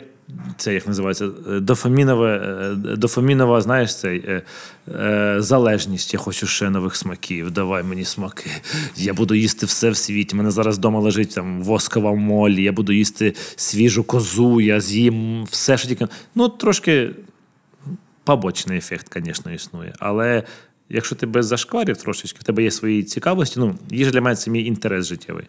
[0.57, 1.29] Це як називається?
[1.49, 4.41] Е, Дофамінове, е, дофамінова, знаєш, цей, е,
[4.87, 6.13] е, залежність.
[6.13, 7.51] Я хочу ще нових смаків.
[7.51, 8.49] Давай мені смаки.
[8.97, 10.35] Я буду їсти все в світі.
[10.35, 15.77] Мене зараз вдома лежить там воскова молі, я буду їсти свіжу козу, я з'їм все,
[15.77, 16.07] що тільки.
[16.35, 17.11] Ну, трошки
[18.23, 19.93] побочний ефект, звісно, існує.
[19.99, 20.43] Але
[20.89, 24.51] якщо ти без зашкварів трошечки, в тебе є свої цікавості, ну, їжа для мене це
[24.51, 25.45] мій інтерес життєвий.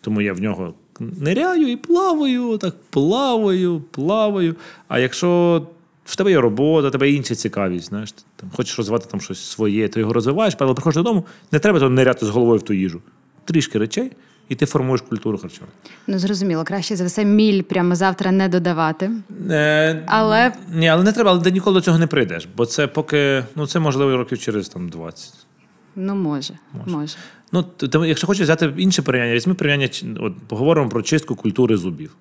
[0.00, 4.56] Тому я в нього ниряю і плаваю, так плаваю, плаваю.
[4.88, 5.62] А якщо
[6.04, 9.20] в тебе є робота, в тебе є інша цікавість, знаєш, ти там, хочеш розвивати там
[9.20, 12.62] щось своє, ти його розвиваєш, але приходиш додому, не треба то ниряти з головою в
[12.62, 13.00] ту їжу.
[13.44, 14.12] Трішки речей,
[14.48, 15.72] і ти формуєш культуру харчування.
[16.06, 19.10] Ну, зрозуміло, краще за все міль прямо завтра не додавати.
[19.50, 22.86] Е, Але Ні, але не треба, але ти ніколи до цього не прийдеш, бо це
[22.86, 25.34] поки, ну це можливо років через там 20.
[25.96, 26.54] ну може,
[26.86, 27.16] може.
[27.52, 29.88] Ну, т- тому, якщо хочеш взяти інше порівняння, візьми порівняння,
[30.20, 32.16] от, поговоримо про чистку культури зубів.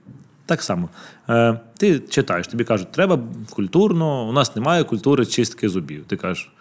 [0.45, 0.89] Так само.
[1.29, 6.03] Е, ти читаєш, тобі кажуть, треба культурно, у нас немає культури чистки зубів.
[6.07, 6.51] Ти кажеш,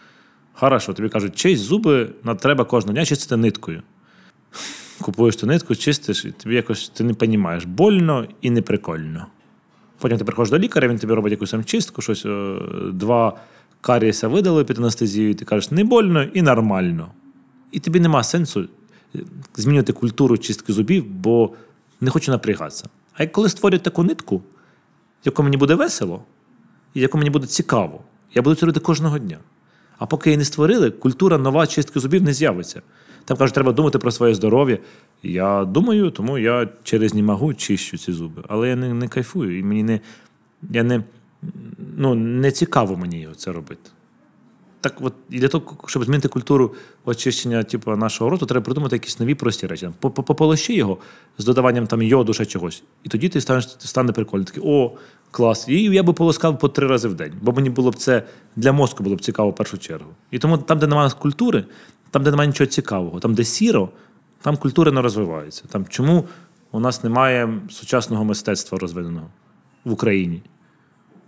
[0.53, 2.09] хорошо, тобі кажуть, чисть зуби
[2.41, 3.83] треба кожного дня чистити ниткою.
[5.01, 9.27] Купуєш ту нитку, чистиш, і тобі якось ти не розумієш, больно і неприкольно.
[9.99, 12.57] Потім ти приходиш до лікаря, він тобі робить якусь там чистку, щось, е,
[12.93, 13.41] два
[13.81, 17.09] карієса видали під анестезією, і ти кажеш, не больно і нормально.
[17.73, 18.69] І тобі нема сенсу
[19.15, 19.19] е,
[19.55, 21.51] змінювати культуру чистки зубів, бо
[22.01, 22.89] не хочу напрягатися.
[23.15, 24.43] А як коли створюють таку нитку,
[25.25, 26.23] яку мені буде весело,
[26.95, 28.01] і яку мені буде цікаво,
[28.35, 29.39] я буду це робити кожного дня.
[29.99, 32.83] А поки її не створили, культура нова чистки зубів не з'явиться.
[33.25, 34.79] Там кажуть, треба думати про своє здоров'я.
[35.23, 38.43] Я думаю, тому я через німагу чищу ці зуби.
[38.49, 40.01] Але я не, не кайфую, і мені не,
[40.71, 41.03] я не,
[41.97, 43.91] ну, не цікаво мені це робити.
[44.81, 49.21] Так от, і для того, щоб змінити культуру очищення типу, нашого роту, треба придумати якісь
[49.21, 49.91] нові прості речі.
[50.01, 50.99] Пополощи його
[51.39, 52.83] з додаванням там, йоду, ще чогось.
[53.05, 54.45] І тоді ти станеш, стане прикольно.
[54.45, 54.93] Такий, о,
[55.31, 55.69] клас.
[55.69, 58.23] І я би полоскав по три рази в день, бо мені було б це
[58.57, 60.11] для мозку було б цікаво в першу чергу.
[60.31, 61.65] І тому там, де немає культури,
[62.11, 63.89] там, де немає нічого цікавого, там, де сіро,
[64.43, 65.65] там культура не розвивається.
[65.69, 66.25] Там, чому
[66.73, 69.27] у нас немає сучасного мистецтва розвиненого
[69.85, 70.43] в Україні?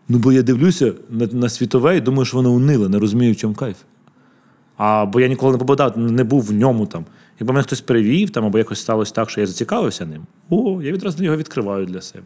[0.09, 3.37] Ну, бо я дивлюся на, на світове і думаю, що воно униле, не розумію, в
[3.37, 3.77] чому кайф.
[4.77, 7.05] А бо я ніколи не попадав, не був в ньому там.
[7.41, 10.93] Якби мене хтось перевів, там, або якось сталося так, що я зацікавився ним, о, я
[10.93, 12.25] відразу його відкриваю для себе.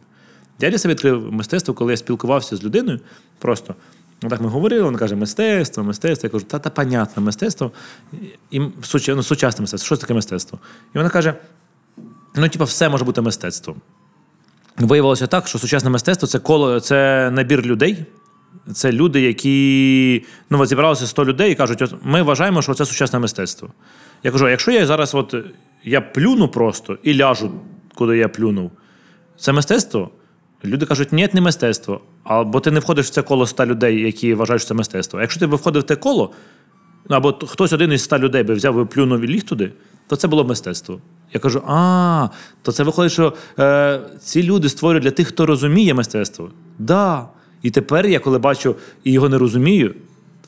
[0.61, 3.01] Я для себе відкрив мистецтво, коли я спілкувався з людиною.
[3.39, 3.75] Просто
[4.23, 6.27] ну, так ми говорили, вона каже, мистецтво, мистецтво.
[6.27, 7.73] Я кажу, та та понятне мистецтво.
[8.51, 9.87] І ну, сучасне мистецтво.
[9.87, 10.59] Що таке мистецтво?
[10.95, 11.35] І вона каже:
[12.35, 13.77] ну, типа, все може бути мистецтвом.
[14.79, 18.05] Виявилося так, що сучасне мистецтво це коло, це набір людей.
[18.73, 22.85] Це люди, які ну, от зібралося 100 людей і кажуть, от ми вважаємо, що це
[22.85, 23.69] сучасне мистецтво.
[24.23, 25.35] Я кажу, якщо я зараз от,
[25.85, 27.53] я плюну просто і ляжу,
[27.95, 28.71] куди я плюнув,
[29.37, 30.11] це мистецтво?
[30.65, 32.01] Люди кажуть, ні, не мистецтво.
[32.25, 35.19] Або ти не входиш в це коло 100 людей, які вважають, що це мистецтво.
[35.19, 36.33] А якщо ти б входив в те коло,
[37.09, 39.73] ну, або хтось один із 100 людей би взяв і плюнув і ліг туди,
[40.07, 41.01] то це було б мистецтво.
[41.35, 42.29] Я кажу: а,
[42.63, 46.51] то це виходить, що е, ці люди створюють для тих, хто розуміє мистецтво.
[46.79, 47.29] Да.
[47.63, 49.95] І тепер я, коли бачу і його не розумію,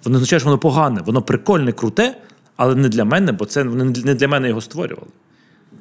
[0.05, 2.17] воно означає, що воно погане, воно прикольне, круте,
[2.57, 5.09] але не для мене, бо це не для мене його створювали.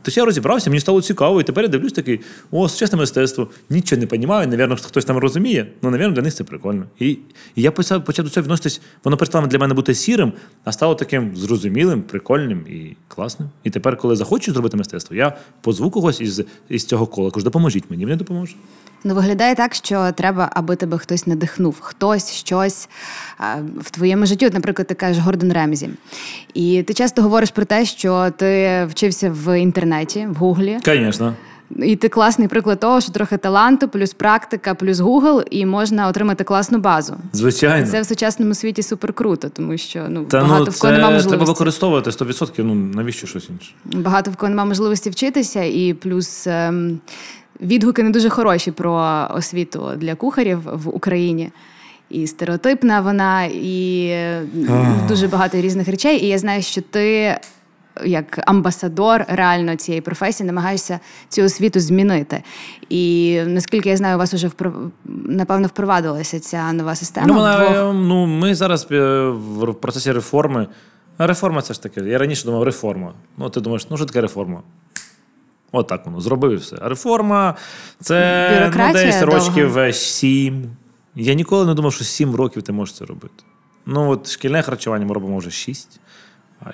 [0.06, 2.20] Тобто я розібрався, мені стало цікаво, і тепер я дивлюсь такий:
[2.52, 6.44] о, сучасне мистецтво, нічого не розумію, навірно, хтось там розуміє, ну, навірно, для них це
[6.44, 6.86] прикольно.
[7.00, 7.10] І,
[7.56, 10.96] і я почав, почав до цього відноситись, воно перестало для мене бути сірим, а стало
[10.96, 13.50] таким зрозумілим, прикольним і класним.
[13.64, 17.84] І тепер, коли захочу зробити мистецтво, я позву когось із, із цього кола, кажу, допоможіть
[17.90, 18.56] мені, мені допоможе.
[19.08, 22.90] Ну, виглядає так, що треба, аби тебе хтось надихнув, хтось щось
[23.38, 24.48] а, в твоєму житті.
[24.48, 25.90] От, наприклад, ти кажеш Гордон Ремзі.
[26.54, 30.78] І ти часто говориш про те, що ти вчився в інтернеті, в Гуглі.
[30.86, 31.34] Звісно.
[31.76, 36.44] І ти класний приклад того, що трохи таланту, плюс практика, плюс Гугл, і можна отримати
[36.44, 37.16] класну базу.
[37.34, 37.88] Звичайно.
[37.88, 41.08] Це в сучасному світі супер круто, тому що ну Та багато ну, в кого нема
[41.08, 41.30] це можливості.
[41.30, 43.72] треба використовувати 100%, ну навіщо щось інше?
[43.86, 47.00] Багато в кого немає можливості вчитися, і плюс ем,
[47.62, 51.52] відгуки не дуже хороші про освіту для кухарів в Україні.
[52.10, 54.44] І стереотипна вона, і е,
[55.08, 56.24] дуже багато різних речей.
[56.24, 57.38] І я знаю, що ти,
[58.06, 62.44] як амбасадор реально цієї професії, намагаєшся цю освіту змінити.
[62.90, 64.90] І наскільки я знаю, у вас вже впро-
[65.26, 67.28] напевно впровадилася ця нова система.
[67.28, 70.68] Ну, вона, Двох- е, ну, ми зараз е, в процесі реформи.
[71.18, 72.02] Реформа це ж таке.
[72.02, 73.14] Я раніше думав, реформа.
[73.38, 74.62] Ну, ти думаєш, ну що таке реформа?
[75.76, 76.78] Отак воно зробив і все.
[76.82, 77.56] А реформа
[78.02, 80.64] це ну, десь рочків сім.
[81.16, 83.44] Я ніколи не думав, що сім років ти можеш це робити.
[83.86, 86.00] Ну, от шкільне харчування ми робимо вже шість,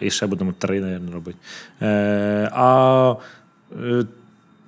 [0.02, 1.38] і ще будемо три, мабуть, робити.
[1.82, 3.16] Е, а
[3.84, 4.06] е,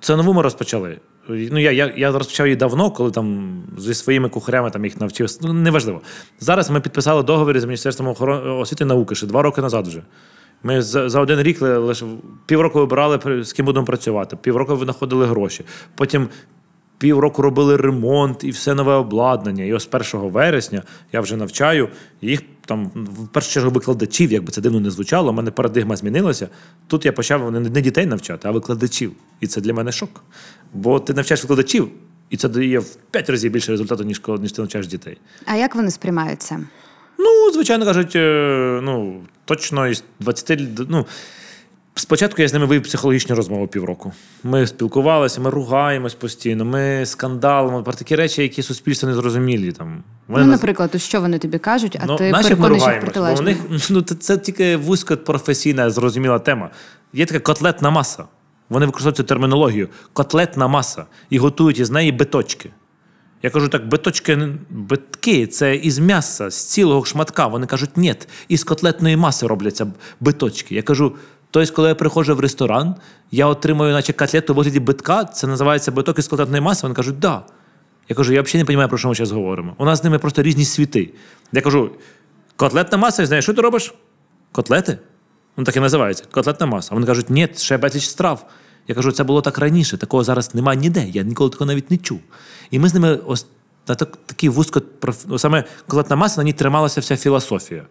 [0.00, 0.98] це нову ми розпочали.
[1.28, 5.38] Ну, я, я, я розпочав її давно, коли там зі своїми кухарями там їх навчився.
[5.42, 6.00] Ну, неважливо.
[6.40, 10.02] Зараз ми підписали договір з Міністерством охорони освіти і науки ще два роки назад вже.
[10.64, 12.06] Ми за, за один рік лише
[12.46, 15.64] півроку вибирали, з ким будемо працювати, півроку винаходили гроші.
[15.94, 16.28] Потім
[16.98, 19.64] півроку робили ремонт і все нове обладнання.
[19.64, 21.88] І ось 1 вересня я вже навчаю
[22.22, 25.30] їх там в першу чергу викладачів, як би це дивно не звучало.
[25.30, 26.48] У мене парадигма змінилася.
[26.86, 29.12] Тут я почав не дітей навчати, а викладачів.
[29.40, 30.24] І це для мене шок.
[30.72, 31.88] Бо ти навчаєш викладачів,
[32.30, 35.18] і це дає в 5 разів більше результату, ніж ніж ти навчаєш дітей.
[35.46, 36.60] А як вони сприймаються?
[37.18, 40.60] Ну, звичайно кажуть, е, ну, точно із 20.
[40.88, 41.06] Ну,
[41.94, 44.12] спочатку я з ними вив психологічну розмову півроку.
[44.42, 49.72] Ми спілкувалися, ми ругаємось постійно, ми скандалимо про такі речі, які суспільству не зрозумілі.
[49.72, 50.02] Там.
[50.28, 53.44] Вони ну, нас- наприклад, от що вони тобі кажуть, а Ну, ти переконуєш протилежно.
[53.44, 53.56] них
[53.90, 56.70] ну, це, це тільки вузько професійна, зрозуміла тема.
[57.12, 58.24] Є така котлетна маса.
[58.68, 59.88] Вони використовують цю термінологію.
[60.12, 61.04] Котлетна маса.
[61.30, 62.70] І готують із неї биточки.
[63.44, 67.46] Я кажу так, биточки, битки це із м'яса, з цілого шматка.
[67.46, 68.14] Вони кажуть, ні,
[68.48, 69.86] із котлетної маси робляться
[70.20, 70.74] биточки.
[70.74, 71.16] Я кажу,
[71.50, 72.94] тобто, коли я приходжу в ресторан,
[73.30, 76.82] я отримую, наче котлету в вигляді битка, це називається биток із котлетної маси.
[76.82, 77.42] Вони кажуть, да.
[78.08, 79.74] Я кажу, я взагалі не розумію, про що ми зараз говоримо.
[79.78, 81.14] У нас з ними просто різні світи.
[81.52, 81.90] Я кажу,
[82.56, 83.94] котлетна маса, знаю, що ти робиш?
[84.52, 84.98] Котлети?
[85.56, 86.24] Ну так і називається.
[86.30, 86.94] Котлетна маса.
[86.94, 88.46] Вони кажуть, ні, ще безліч страв.
[88.88, 91.06] Я кажу, це було так раніше, такого зараз немає ніде.
[91.08, 92.20] Я ніколи такого навіть не чув.
[92.70, 93.46] І ми з ними ось
[93.88, 94.82] на так, такі вузько
[95.26, 97.84] ну, саме котлетна маса, на ній трималася вся філософія.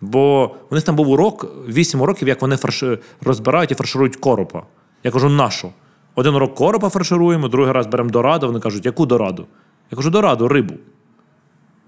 [0.00, 2.84] Бо у них там був урок, 8 уроків, як вони фарш...
[3.20, 4.62] розбирають і фарширують коропа.
[5.04, 5.72] Я кажу, нашу.
[6.14, 8.46] Один урок коропа фаршируємо, другий раз беремо дораду.
[8.46, 9.46] Вони кажуть, яку дораду?
[9.90, 10.74] Я кажу, дораду, рибу.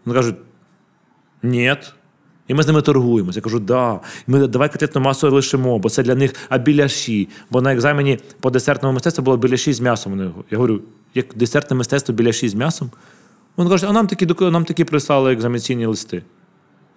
[0.04, 0.36] Вони кажуть,
[1.42, 1.76] ні.
[2.48, 3.38] І ми з ними торгуємося.
[3.38, 4.00] Я кажу, да.
[4.26, 7.28] Ми давай котлетну масу лишимо, бо це для них а біляші.
[7.50, 10.32] Бо на екзамені по десертному мистецтву було біляші з м'ясом.
[10.50, 10.80] Я говорю,
[11.14, 12.90] як десертне мистецтво біляші з м'ясом?
[13.56, 16.22] Вони кажуть, а нам такі, нам такі прислали екзаменаційні листи.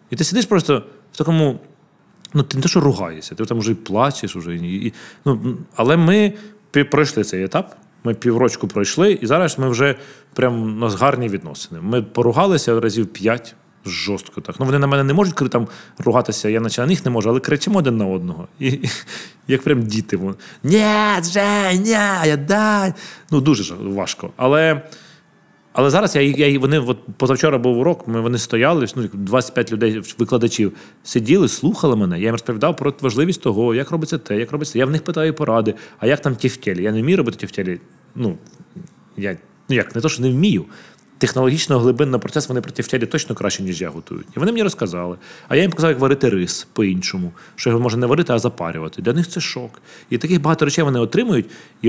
[0.09, 1.59] І ти сидиш просто в такому.
[2.33, 4.93] Ну, ти не те, що ругаєшся, ти там вже і плачеш, вже, і, і,
[5.25, 6.33] ну, але ми
[6.91, 7.75] пройшли цей етап.
[8.03, 9.95] Ми піврочку пройшли, і зараз ми вже
[10.33, 11.81] прям у нас гарні відносини.
[11.81, 13.55] Ми поругалися разів п'ять
[13.85, 14.55] жорстко так.
[14.59, 15.67] Ну, вони на мене не можуть коли там
[15.97, 18.47] ругатися, я наче на них не можу, але кричимо один на одного.
[18.59, 18.89] І, і
[19.47, 20.17] як прям діти.
[20.17, 20.77] Вони, Ні,
[22.25, 22.93] я дай.
[23.31, 24.29] Ну, дуже важко.
[24.37, 24.81] Але.
[25.77, 30.01] Але зараз я, я, вони от позавчора був урок, ми вони стояли, ну, 25 людей,
[30.17, 32.17] викладачів, сиділи, слухали мене.
[32.19, 34.79] Я їм розповідав про важливість того, як робиться те, як робиться.
[34.79, 36.83] Я в них питаю поради, а як там тефтелі?
[36.83, 37.79] Я не вмію робити тефтелі.
[38.15, 38.37] Ну,
[39.17, 39.37] я
[39.69, 40.65] ну як, не то, що не вмію.
[41.17, 44.27] Технологічно глибинний процес вони про тефтелі точно краще, ніж я готують.
[44.35, 45.17] І вони мені розказали.
[45.47, 49.01] А я їм показав, як варити рис по-іншому, що його можна не варити, а запарювати.
[49.01, 49.81] Для них це шок.
[50.09, 51.45] І таких багато речей вони отримують,
[51.81, 51.87] і,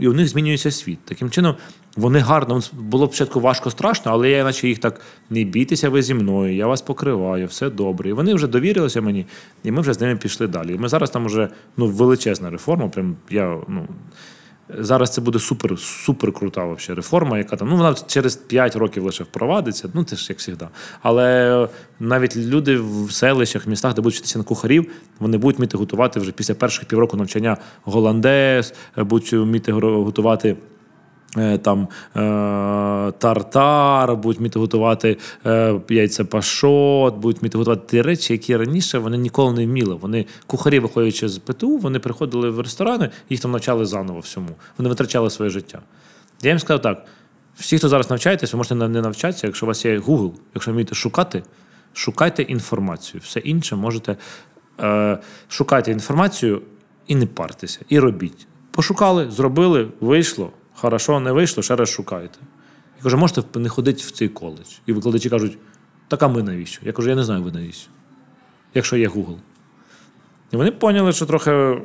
[0.00, 0.98] і у них змінюється світ.
[1.04, 1.54] Таким чином,
[1.96, 2.60] вони гарно.
[2.72, 6.66] Було спочатку важко, страшно, але я наче їх так не бійтеся ви зі мною, я
[6.66, 8.10] вас покриваю, все добре.
[8.10, 9.26] І вони вже довірилися мені,
[9.64, 10.74] і ми вже з ними пішли далі.
[10.74, 12.88] І ми зараз там вже ну, величезна реформа.
[12.88, 13.88] Прям я ну.
[14.78, 19.04] Зараз це буде супер, супер крута вообще реформа, яка там ну вона через 5 років
[19.04, 19.88] лише впровадиться.
[19.94, 20.68] Ну це ж як завжди.
[21.02, 21.68] Але
[22.00, 26.32] навіть люди в селищах, містах, де будуть вчитися на кухарів, вони будуть вміти готувати вже
[26.32, 30.56] після перших півроку навчання голландез, будуть вміти готувати.
[31.36, 38.32] Е, Там е, тартар, будуть вміти готувати е, яйця пашот, будуть вміти готувати ті речі,
[38.32, 39.94] які раніше вони ніколи не вміли.
[39.94, 44.48] Вони кухарі, виходячи з ПТУ, вони приходили в ресторани, їх там навчали заново всьому.
[44.78, 45.78] Вони витрачали своє життя.
[46.42, 47.04] Я їм сказав так:
[47.56, 50.94] всі, хто зараз навчаєтесь, ви можете не навчатися, якщо у вас є Google, якщо вмієте
[50.94, 51.42] шукати,
[51.92, 53.20] шукайте інформацію.
[53.24, 54.16] Все інше можете
[54.80, 55.18] е,
[55.48, 56.62] шукайте інформацію
[57.06, 58.46] і не партеся, і робіть.
[58.70, 60.52] Пошукали, зробили, вийшло.
[60.82, 62.38] Хорошо, не вийшло, ще раз шукайте.
[62.96, 64.68] Я кажу, можете не ходити в цей коледж.
[64.86, 65.58] І викладачі кажуть,
[66.08, 66.80] так а ми навіщо?
[66.84, 67.90] Я кажу, я не знаю, ви навіщо.
[68.74, 69.36] Якщо є Google.
[70.52, 71.78] І вони поняли, що трохи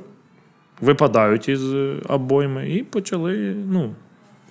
[0.82, 3.96] випадають із е, обойми, і почали, ну,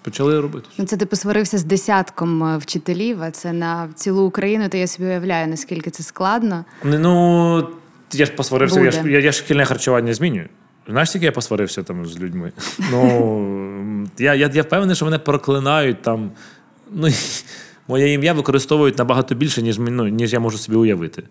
[0.03, 0.69] почали робити.
[0.79, 4.87] Ну, це ти посварився з десятком е, вчителів, а це на цілу Україну, то я
[4.87, 6.65] собі уявляю, наскільки це складно.
[6.85, 7.69] Ну,
[8.13, 10.49] я ж посварився, я ж, я, я ж шкільне харчування змінюю.
[10.89, 12.53] Знаєш, скільки я посварився там з людьми?
[12.91, 16.31] Ну, я, я, я впевнений, що мене проклинають там.
[16.93, 17.09] Ну,
[17.89, 21.23] моє ім'я використовують набагато більше, ніж ну, ніж я можу собі уявити.
[21.23, 21.27] Е,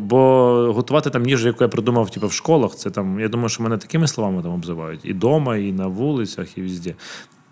[0.00, 3.62] Бо готувати там їжу, яку я придумав типу, в школах, це там, я думаю, що
[3.62, 5.00] мене такими словами там обзивають.
[5.04, 6.94] І вдома, і на вулицях, і везде.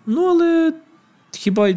[0.05, 0.73] Ну, але
[1.31, 1.69] хіба.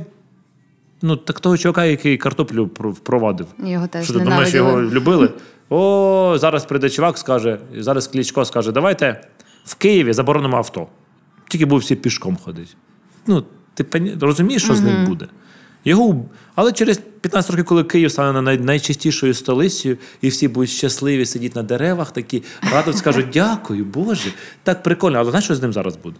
[1.02, 3.46] Ну, так того чувака, який картоплю впровадив.
[3.64, 5.30] Його теж Що ти думаєш, його любили?
[5.70, 9.20] О, зараз прийде чувак, скаже, зараз Клічко скаже: давайте
[9.64, 10.86] в Києві заборонимо авто.
[11.48, 12.70] Тільки будуть всі пішком ходити.
[13.26, 13.44] Ну,
[13.74, 15.26] ти пані- розумієш, що з ним буде.
[15.84, 21.26] Його, але через 15 років, коли Київ стане най- найчистішою столицею, і всі будуть щасливі
[21.26, 22.42] сидіти на деревах, такі
[22.72, 25.18] радо скажуть дякую, Боже, так прикольно.
[25.18, 26.16] Але знаєш, що з ним зараз буде?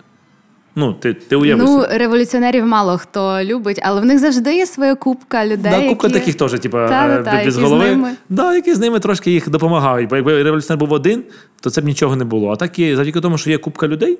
[0.79, 4.95] Ну, ти, ти уяви Ну, революціонерів мало хто любить, але в них завжди є своя
[4.95, 5.73] купка людей.
[5.73, 6.19] Да, купка які...
[6.21, 7.85] таких теж, типу, Та-та-та, е, без які з голови.
[7.85, 8.17] ними.
[8.29, 10.11] Да, які з ними трошки їх допомагають.
[10.11, 11.25] Бо якби революціонер був один,
[11.61, 12.51] то це б нічого не було.
[12.51, 14.19] А так є, завдяки тому, що є купка людей,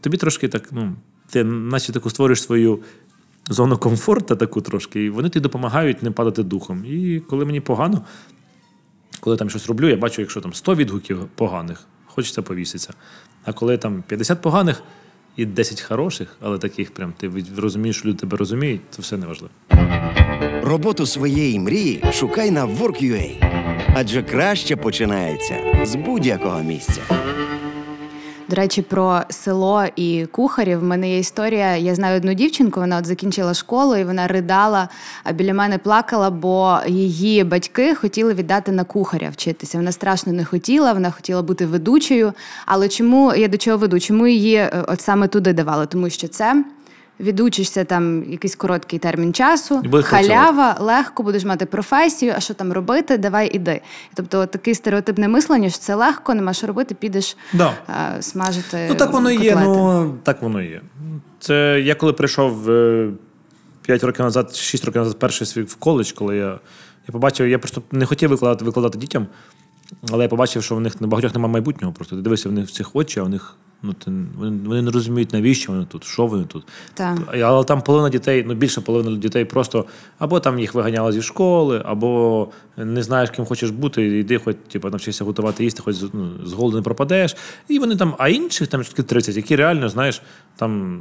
[0.00, 0.92] тобі трошки так, ну,
[1.30, 2.78] ти наче таку створюєш свою
[3.48, 6.84] зону комфорту, таку трошки, і вони тобі допомагають не падати духом.
[6.86, 8.02] І коли мені погано,
[9.20, 12.94] коли там щось роблю, я бачу, якщо там 100 відгуків поганих, хочеться повіситися.
[13.44, 14.82] А коли там 50 поганих
[15.36, 19.54] і 10 хороших, але таких прям ти розумієш, люди тебе розуміють, то все неважливо.
[20.62, 23.30] Роботу своєї мрії шукай на Work.ua.
[23.94, 27.02] Адже краще починається з будь-якого місця.
[28.48, 30.80] До речі, про село і кухарів.
[30.80, 31.76] В мене є історія.
[31.76, 34.88] Я знаю одну дівчинку, вона от закінчила школу і вона ридала,
[35.24, 39.78] а біля мене плакала, бо її батьки хотіли віддати на кухаря вчитися.
[39.78, 42.32] Вона страшно не хотіла, вона хотіла бути ведучою.
[42.66, 44.00] Але чому я до чого веду?
[44.00, 45.86] Чому її е, от саме туди давали?
[45.86, 46.64] Тому що це.
[47.20, 52.54] Відучишся там якийсь короткий термін часу, І будеш халява, легко будеш мати професію, а що
[52.54, 53.80] там робити, давай іди.
[54.14, 57.74] Тобто таке стереотипне мислення, що це легко, нема що робити, підеш Да.
[58.18, 58.86] е, смажити.
[58.88, 59.58] Ну так воно і є.
[59.64, 60.80] Ну так воно є.
[61.40, 62.62] Це я коли прийшов
[63.82, 66.58] 5 років назад, 6 років назад, перший свій в коледж, коли я,
[67.08, 69.26] я побачив, я просто не хотів викладати, викладати дітям,
[70.10, 71.92] але я побачив, що в них на багатьох немає майбутнього.
[71.92, 73.56] Просто ти дивишся в них в цих очі, а у них
[73.86, 76.64] ну, ти, вони, вони не розуміють, навіщо вони тут, що вони тут.
[76.94, 77.18] Так.
[77.42, 79.86] Але там половина дітей, ну більше половини дітей просто
[80.18, 84.90] або там їх виганяли зі школи, або не знаєш, ким хочеш бути, йди, хоч типу,
[84.90, 87.36] навчися готувати їсти, хоч ну, з голоду не пропадеш.
[87.68, 90.22] І вони там, а інших там все-таки 30, які реально, знаєш,
[90.56, 91.00] там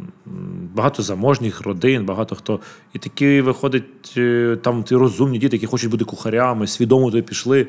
[0.75, 2.59] багато заможніх родин, багато хто.
[2.93, 7.67] І такі виходить, е, там ті розумні діти, які хочуть бути кухарями, свідомо туди пішли.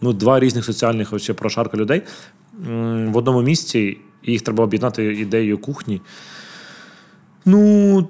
[0.00, 2.02] Ну, два різних соціальних прошарка людей
[3.06, 6.00] в одному місці, і їх треба об'єднати ідеєю кухні.
[7.44, 8.08] Ну,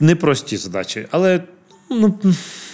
[0.00, 1.06] непрості задачі.
[1.10, 1.42] Але
[1.90, 2.18] ну,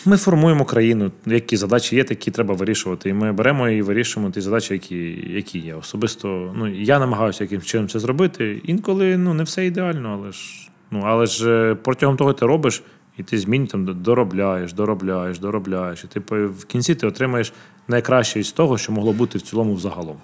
[0.05, 1.13] ми формуємо країну.
[1.27, 3.09] Які задачі є, такі треба вирішувати.
[3.09, 5.75] І ми беремо і вирішуємо ті задачі, які, які є.
[5.75, 8.61] Особисто, ну, я намагаюся якимось чином це зробити.
[8.65, 12.83] Інколи ну, не все ідеально, але ж, ну, але ж е, протягом того ти робиш,
[13.19, 16.05] і ти змін там доробляєш, доробляєш, доробляєш.
[16.05, 17.53] І ти в кінці ти отримаєш
[17.89, 20.17] найкраще із того, що могло бути в цілому взагалом.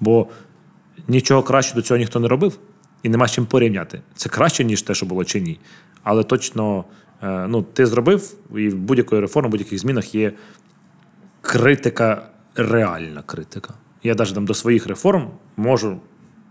[0.00, 0.26] Бо
[1.08, 2.58] нічого краще до цього ніхто не робив,
[3.02, 4.00] і нема з чим порівняти.
[4.14, 5.58] Це краще, ніж те, що було чи ні.
[6.02, 6.84] Але точно
[7.22, 10.32] е, ну, ти зробив, і в будь-якої реформи, в будь-яких змінах є
[11.40, 13.74] критика, реальна критика.
[14.02, 16.00] Я навіть там до своїх реформ можу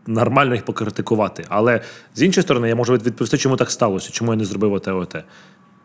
[0.07, 1.45] нормально їх покритикувати.
[1.49, 1.81] Але
[2.15, 5.23] з іншої сторони, я можу відповісти, чому так сталося, чому я не зробив оте, оте.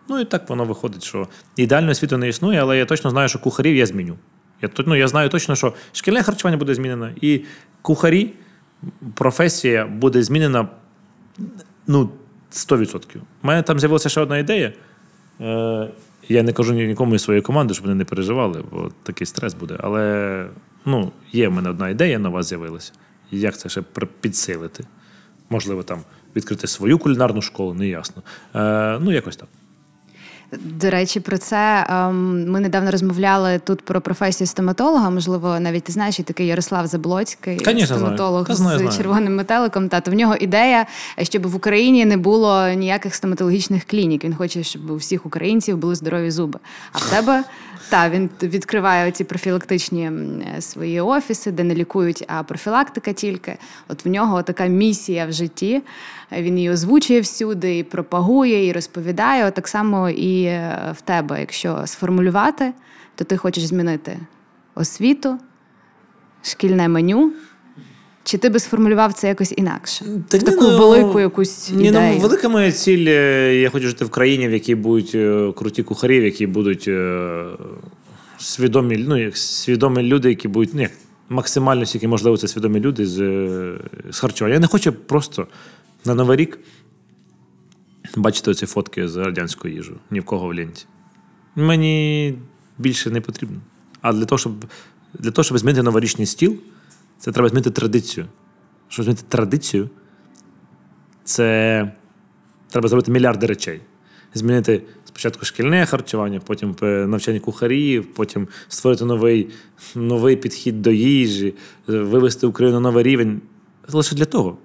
[0.09, 3.39] Ну і так воно виходить, що ідеального світу не існує, але я точно знаю, що
[3.39, 4.19] кухарів я зміню.
[4.63, 7.45] Я, ну, я знаю точно, що шкільне харчування буде змінено, і
[7.83, 8.33] кухарі,
[9.15, 10.69] професія буде змінена
[11.87, 12.11] ну,
[12.53, 13.17] 100%.
[13.17, 14.73] У мене там з'явилася ще одна ідея.
[15.41, 15.89] Е,
[16.29, 19.77] я не кажу нікому із своєї команди, щоб вони не переживали, бо такий стрес буде.
[19.81, 20.47] Але
[20.85, 22.93] ну, є в мене одна ідея, нова з'явилася.
[23.31, 23.83] Як це ще
[24.21, 24.85] підсилити?
[25.51, 26.01] Можливо, там
[26.37, 28.23] відкрити свою кулінарну школу, не ясно.
[28.55, 29.49] Е, ну, якось так.
[30.61, 35.11] До речі, про це ем, ми недавно розмовляли тут про професію стоматолога.
[35.11, 38.97] Можливо, навіть ти знаєш, і такий Ярослав Заблоцький, Конечно, стоматолог знаю, з знаю.
[38.97, 39.89] червоним метеликом.
[39.89, 40.87] Та то в нього ідея,
[41.23, 44.25] щоб в Україні не було ніяких стоматологічних клінік.
[44.25, 46.59] Він хоче, щоб у всіх українців були здорові зуби.
[46.93, 47.45] А в тебе
[47.89, 50.11] та він відкриває ці профілактичні
[50.57, 53.59] е, свої офіси, де не лікують, а профілактика тільки.
[53.89, 55.83] От в нього така місія в житті.
[56.33, 59.47] Він її озвучує всюди, і пропагує, і розповідає.
[59.47, 62.73] От так само і е, в тебе, якщо сформулювати,
[63.15, 64.19] то ти хочеш змінити
[64.75, 65.39] освіту,
[66.43, 67.33] шкільне меню.
[68.25, 70.05] Чи ти би сформулював це якось інакше?
[70.29, 72.15] Та ні, таку ну, велику якусь Ні, ідею?
[72.15, 73.07] ну, велика моя ціль.
[73.09, 76.85] е, Я хочу жити в країні, в якій будуть е, круті кухарі, в якій будуть
[76.89, 77.45] е,
[78.39, 80.75] свідомі, ну, як свідомі люди, які будуть.
[80.75, 80.91] Ну, як,
[81.29, 83.17] максимально скільки можливо, це свідомі люди з,
[84.11, 84.55] з харчування.
[84.55, 85.47] Я не хочу просто
[86.05, 86.59] на Новий рік
[88.17, 89.97] бачити оці фотки з радянською їжею.
[90.11, 90.85] Ні в кого в ленті.
[91.57, 92.35] Мені
[92.79, 93.57] більше не потрібно.
[94.01, 94.53] А для того, щоб
[95.19, 96.57] для того, щоб змінити новорічний стіл,
[97.23, 98.27] це треба змінити традицію.
[98.89, 99.91] Щоб змінити традицію,
[101.25, 101.93] це
[102.69, 103.81] треба зробити мільярди речей.
[104.35, 109.51] Змінити спочатку шкільне харчування, потім е, навчання кухарів, потім створити новий,
[109.95, 111.55] новий підхід до їжі,
[111.89, 113.41] е, вивести Україну на новий рівень.
[113.93, 114.59] Лише для того,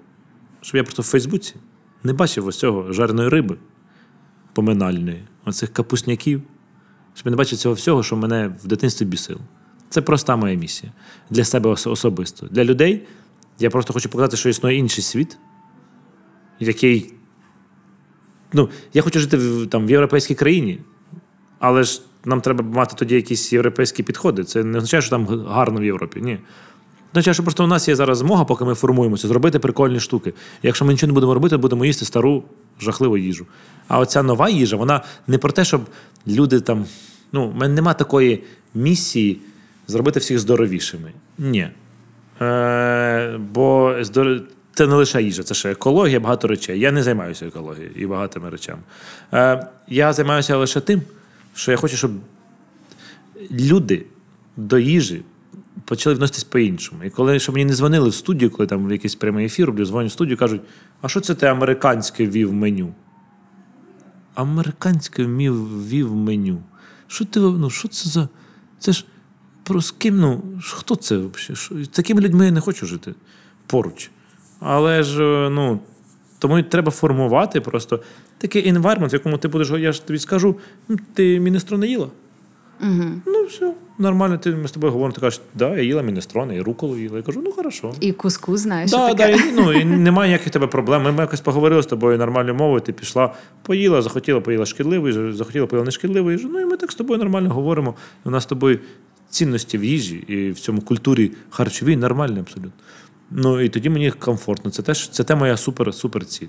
[0.60, 1.54] щоб я просто в Фейсбуці
[2.04, 3.56] не бачив ось цього жареної риби
[4.52, 6.42] поминальної, оцих капусняків,
[7.14, 9.40] щоб я не бачив цього всього, що мене в дитинстві бісило.
[9.90, 10.92] Це проста моя місія
[11.30, 12.46] для себе особисто.
[12.46, 13.06] Для людей
[13.58, 15.38] я просто хочу показати, що існує інший світ,
[16.60, 17.12] який.
[18.52, 20.78] Ну, я хочу жити в, там, в європейській країні,
[21.58, 24.44] але ж нам треба мати тоді якісь європейські підходи.
[24.44, 26.20] Це не означає, що там гарно в Європі.
[26.20, 26.38] Ні.
[27.12, 30.34] Означає, що просто у нас є зараз змога, поки ми формуємося, зробити прикольні штуки.
[30.62, 32.44] Якщо ми нічого не будемо робити, будемо їсти стару
[32.80, 33.46] жахливу їжу.
[33.88, 35.80] А оця нова їжа, вона не про те, щоб
[36.26, 36.86] люди там.
[37.32, 39.40] Ну, в мене нема такої місії
[39.88, 41.12] зробити всіх здоровішими.
[41.38, 41.68] Ні.
[42.40, 44.40] Е, бо здор...
[44.74, 46.80] це не лише їжа, це ще екологія, багато речей.
[46.80, 48.82] Я не займаюся екологією і багатими речами.
[49.32, 51.02] Е, я займаюся лише тим,
[51.54, 52.10] що я хочу, щоб
[53.50, 54.06] люди
[54.56, 55.22] до їжі
[55.84, 57.04] почали відноситись по-іншому.
[57.04, 59.86] І коли що мені не дзвонили в студію, коли там в якийсь прямий ефір роблю,
[59.86, 60.62] дзвоню в студію, кажуть:
[61.02, 62.94] а що це ти американське вів меню?
[64.34, 66.62] Американське вів меню.
[67.06, 68.28] Що ти ну, що це за.
[68.78, 69.04] Це ж
[69.68, 71.84] про з ким, ну, хто це взагалі?
[71.84, 73.14] З Такими людьми я не хочу жити
[73.66, 74.10] поруч.
[74.60, 75.80] Але ж, е, ну,
[76.38, 78.00] тому треба формувати просто
[78.38, 80.56] такий environment, в якому ти будеш, я ж тобі скажу,
[81.14, 82.08] ти мінестрон не їла.
[82.80, 83.04] Угу.
[83.26, 86.60] Ну, все, нормально, ти, ми з тобою говоримо, ти кажеш, да, я їла мінестрон, і
[86.60, 87.16] руколу їла.
[87.16, 87.92] Я кажу, ну хорошо.
[88.00, 91.02] І куску, знаєш, Да, да, і, ну, і немає ніяких тебе проблем.
[91.02, 95.66] Ми, якось поговорили з тобою нормальною мовою, ти пішла, поїла, захотіла, поїла шкідливу їжу, захотіла,
[95.66, 96.48] поїла нешкідливу їжу.
[96.52, 97.94] Ну і ми так з тобою нормально говоримо.
[98.24, 98.78] У нас з тобою
[99.30, 102.72] цінності в їжі і в цьому культурі харчовій нормальні абсолютно.
[103.30, 104.70] Ну і тоді мені комфортно.
[104.70, 106.46] Це теж це те моя супер, супер ціль.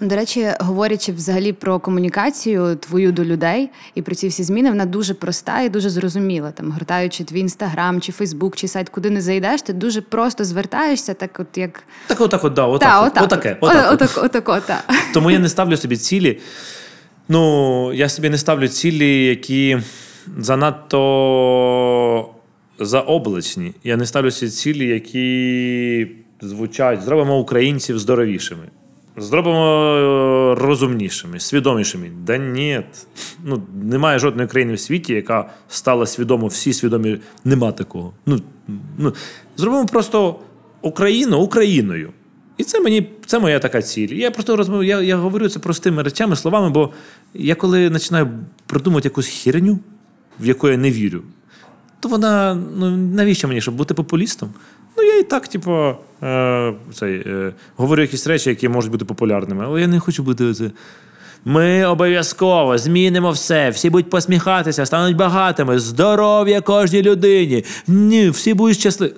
[0.00, 4.84] До речі, говорячи взагалі про комунікацію твою до людей і про ці всі зміни, вона
[4.86, 6.50] дуже проста і дуже зрозуміла.
[6.50, 11.14] Там гортаючи твій інстаграм, чи Фейсбук, чи сайт, куди не зайдеш, ти дуже просто звертаєшся,
[11.14, 13.56] так от як Так, отак, от, да, отак, Та, от, отак, отаке.
[13.60, 14.84] отак отак, отак, отак.
[15.14, 16.40] Тому я не ставлю собі цілі.
[17.28, 19.78] Ну, я собі не ставлю цілі, які
[20.38, 22.28] занадто
[22.78, 23.74] заоблачні.
[23.84, 26.08] Я не ставлю собі цілі, які
[26.40, 28.64] звучать: зробимо українців здоровішими.
[29.16, 32.10] Зробимо е, розумнішими, свідомішими.
[32.26, 32.80] Да ні.
[33.44, 37.18] Ну, немає жодної країни в світі, яка стала свідомо, всі свідомі.
[37.44, 38.12] Нема такого.
[38.26, 38.40] Ну,
[38.98, 39.14] ну,
[39.56, 40.36] зробимо просто
[40.82, 42.12] Україну Україною.
[42.56, 44.08] І це мені це моя така ціль.
[44.08, 46.90] Я просто розмовляю, я, я говорю це простими речами, словами, бо
[47.34, 48.28] я коли починаю
[48.66, 49.78] придумувати якусь херню,
[50.40, 51.22] в яку я не вірю,
[52.00, 54.50] то вона ну навіщо мені, щоб бути популістом?
[54.96, 59.80] Ну, я і так, типу, е, е, говорю якісь речі, які можуть бути популярними, але
[59.80, 60.70] я не хочу бути оце.
[61.44, 67.64] Ми обов'язково змінимо все, всі будуть посміхатися, стануть багатими, здоров'я кожній людині.
[67.86, 69.12] Ні, всі будуть щасливі.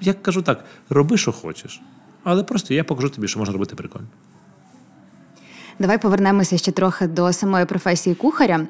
[0.00, 1.80] Я кажу так: роби, що хочеш.
[2.24, 4.06] Але просто я покажу тобі, що можна робити прикольно.
[5.78, 8.66] Давай повернемося ще трохи до самої професії кухаря.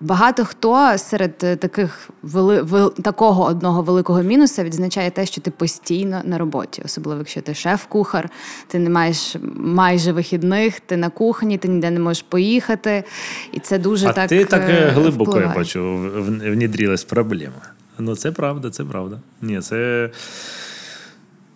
[0.00, 2.62] Багато хто серед е, таких вели...
[2.62, 7.54] вел- такого одного великого мінуса відзначає те, що ти постійно на роботі, особливо якщо ти
[7.54, 8.30] шеф-кухар,
[8.66, 13.04] ти не маєш майже вихідних, ти на кухні, ти ніде не можеш поїхати.
[13.52, 17.62] І це дуже а так ти так е, е, глибоко, я бачу, внідрілась проблема.
[17.98, 19.20] Ну, це правда, це правда.
[19.42, 20.10] Ні, це.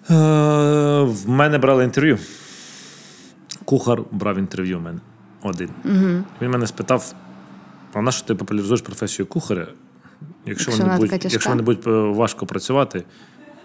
[0.08, 2.18] В мене брали інтерв'ю.
[3.72, 4.98] Кухар брав інтерв'ю в мене
[5.42, 5.70] один.
[5.84, 6.24] Угу.
[6.42, 7.14] Він мене спитав:
[7.92, 9.66] а на що ти популяризуєш професію кухаря?
[10.46, 13.04] Якщо, Якщо вони будуть, якщо вони будуть е, важко працювати,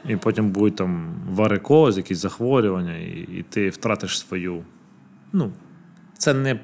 [0.05, 4.63] і потім будуть там варикоз, якісь захворювання, і, і ти втратиш свою.
[5.33, 5.51] Ну,
[6.17, 6.59] це не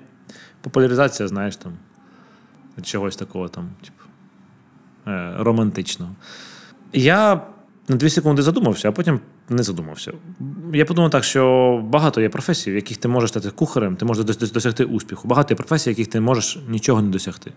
[0.62, 1.74] популяризація, знаєш, там,
[2.82, 4.04] чогось такого там, типу,
[5.08, 6.16] е, романтичного.
[6.94, 7.42] Я
[7.88, 9.20] на дві секунди задумався, а потім
[9.50, 10.12] не задумався.
[10.74, 14.26] Я подумав так, що багато є професій, в яких ти можеш стати кухарем, ти можеш
[14.26, 15.28] дос- дос- досягти успіху.
[15.28, 17.52] Багато є професій, в яких ти можеш нічого не досягти.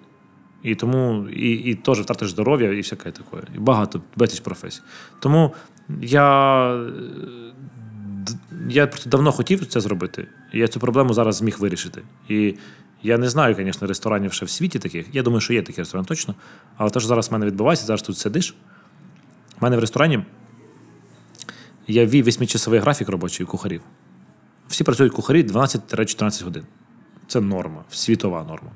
[0.62, 3.46] І тому і, і теж втратиш здоров'я і всяке таке.
[3.54, 4.80] І багато, безліч професій.
[5.20, 5.54] Тому
[6.02, 6.86] я,
[8.68, 10.28] я просто давно хотів це зробити.
[10.52, 12.02] І я цю проблему зараз зміг вирішити.
[12.28, 12.54] І
[13.02, 15.06] я не знаю, звісно, ресторанів ще в світі таких.
[15.12, 16.34] Я думаю, що є такі ресторани точно.
[16.76, 18.54] Але те, що зараз в мене відбувається, зараз тут сидиш.
[19.60, 20.24] У мене в ресторані
[21.86, 23.82] я ввів восьмичасовий графік робочий кухарів.
[24.68, 26.64] Всі працюють кухарі 12-14 годин.
[27.26, 28.70] Це норма, світова норма.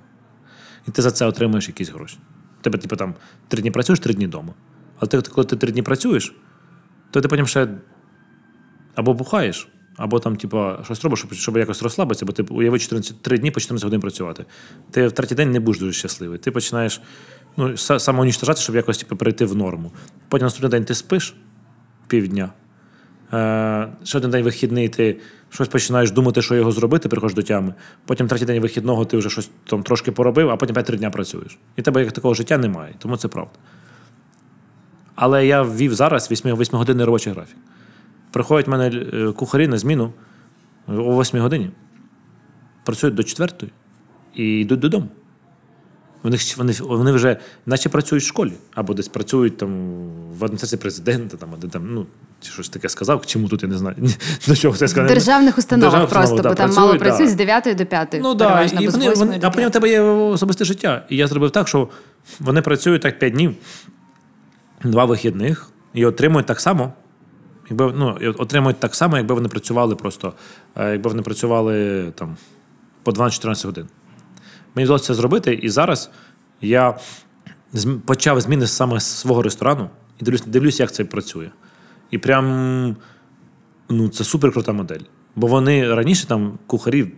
[0.89, 2.19] І ти за це отримуєш якісь гроші.
[2.61, 3.15] Тебе, типу, там
[3.49, 4.55] три дні працюєш, три дні вдома.
[4.99, 6.35] Але ти, коли ти три дні працюєш,
[7.11, 7.69] то ти потім ще
[8.95, 13.23] або бухаєш, або там, типу, щось робиш, щоб, щоб якось розслабитися, бо ти уяви 14,
[13.23, 14.45] 3 дні по 14 годин працювати.
[14.91, 16.39] Ти в третій день не будеш дуже щасливий.
[16.39, 17.01] Ти починаєш
[17.57, 19.93] ну, са- щоб якось типу, перейти в норму.
[20.29, 21.35] Потім наступний день ти спиш
[22.07, 22.53] півдня.
[23.33, 25.21] Е, ще один день вихідний, ти
[25.51, 27.75] щось починаєш думати, що його зробити, приходиш до тями.
[28.07, 31.59] Потім третій день вихідного ти вже щось там трошки поробив, а потім 5-3 дня працюєш.
[31.77, 33.53] І тебе як такого життя немає, тому це правда.
[35.15, 37.57] Але я ввів зараз 8-годинний робочий графік.
[38.31, 40.13] Приходять в мене е, кухарі на зміну
[40.89, 41.71] о 8 годині,
[42.85, 43.53] працюють до 4
[44.35, 45.09] і йдуть додому.
[46.23, 49.71] Вони, вони, вони вже наче працюють в школі, або десь працюють там
[50.39, 52.07] в адміністрації президента, там, де там, ну,
[52.41, 53.97] чи щось таке сказав, чому тут я не знаю.
[54.49, 55.09] До чого це сказав.
[55.09, 58.17] державних установах Державних просто, установах, бо да, там мало працюють, працюють з 9 до 5.
[58.23, 61.07] Ну да, і вони, вони, а потім в тебе є особисте життя.
[61.09, 61.89] І я зробив так, що
[62.41, 63.55] вони працюють так 5 днів,
[64.85, 66.93] два вихідних, і отримують так само.
[67.71, 70.33] Якби, ну, отримують так само, якби вони працювали просто,
[70.77, 72.37] е, якби вони працювали там
[73.03, 73.87] по 12-14 годин.
[74.75, 76.11] Мені вдалося це зробити, і зараз
[76.61, 76.99] я
[78.05, 79.91] почав зміни саме з свого ресторану
[80.21, 81.51] і дивлюсь, дивлюсь, як це працює.
[82.11, 82.97] І прям
[83.89, 85.01] ну, це супер крута модель.
[85.37, 87.13] Бо вони раніше там кухарі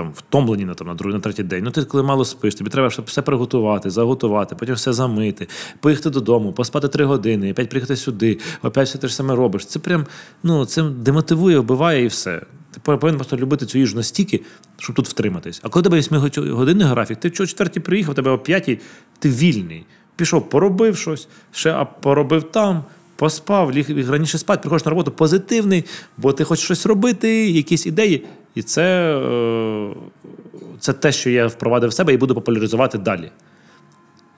[0.00, 1.64] там втомлені на, там, на другий, на третій день.
[1.64, 5.48] Ну, ти коли мало спиш, тобі треба все приготувати, заготувати, потім все замити,
[5.80, 9.66] поїхати додому, поспати три години, опять приїхати сюди, опять все те ж саме робиш.
[9.66, 10.06] Це прям
[10.42, 12.42] ну, це демотивує, вбиває і все.
[12.70, 14.40] Ти повинен просто любити цю їжу настільки,
[14.78, 15.60] щоб тут втриматись.
[15.64, 16.18] А коли тебе 8
[16.52, 18.78] годинний графік, ти о четвертій приїхав, тебе о п'ятій,
[19.18, 19.86] ти вільний.
[20.16, 22.84] Пішов, поробив щось, ще поробив там,
[23.16, 25.84] поспав, ліг раніше спати, приходиш на роботу позитивний,
[26.16, 28.26] бо ти хочеш щось робити, якісь ідеї.
[28.54, 29.94] І це, е,
[30.78, 33.30] це те, що я впровадив в себе і буду популяризувати далі.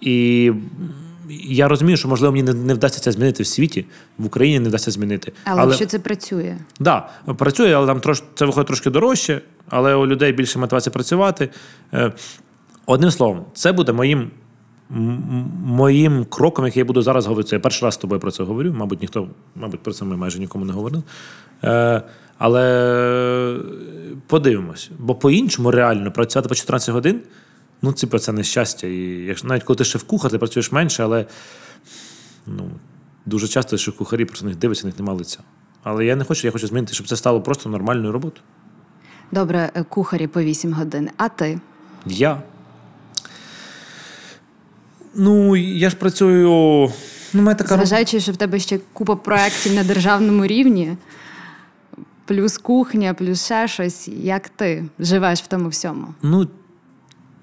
[0.00, 0.52] І
[1.28, 3.86] я розумію, що можливо мені не, вдасться це змінити в світі,
[4.18, 5.32] в Україні не вдасться змінити.
[5.44, 6.56] Але, якщо це працює.
[6.80, 7.08] Да,
[7.38, 11.48] працює, але там трош, це виходить трошки дорожче, але у людей більше мотивації працювати.
[11.94, 12.12] Е,
[12.86, 14.30] Одним словом, це буде моїм,
[15.64, 17.50] моїм кроком, який я буду зараз говорити.
[17.50, 18.74] Це я перший раз з тобою про це говорю.
[18.76, 21.02] Мабуть, ніхто, мабуть, про це ми майже нікому не говорили.
[21.64, 22.02] Е,
[22.42, 23.60] але
[24.26, 24.90] подивимось.
[24.98, 27.20] Бо по-іншому реально працювати по 14 годин,
[27.82, 28.86] ну, типу, це нещастя.
[28.86, 31.26] І якщо навіть коли ти шеф-кухар, ти працюєш менше, але
[32.46, 32.70] ну,
[33.26, 35.38] дуже часто що кухарі просто них дивляться, них немає лиця.
[35.82, 38.42] Але я не хочу, я хочу змінити, щоб це стало просто нормальною роботою.
[39.32, 41.10] Добре, е, кухарі по 8 годин.
[41.16, 41.60] А ти?
[42.06, 42.42] Я.
[45.14, 46.48] Ну, я ж працюю.
[47.32, 47.74] Ну, мене така.
[47.74, 50.96] Зважаючи, що в тебе ще купа проєктів на державному рівні,
[52.24, 54.08] плюс кухня, плюс ще щось.
[54.08, 56.14] Як ти живеш в тому всьому?
[56.22, 56.48] Ну,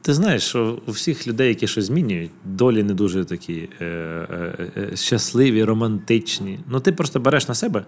[0.01, 4.71] ти знаєш, що у всіх людей, які щось змінюють, долі не дуже такі е, е,
[4.77, 6.59] е, щасливі, романтичні.
[6.67, 7.85] Ну, ти просто береш на себе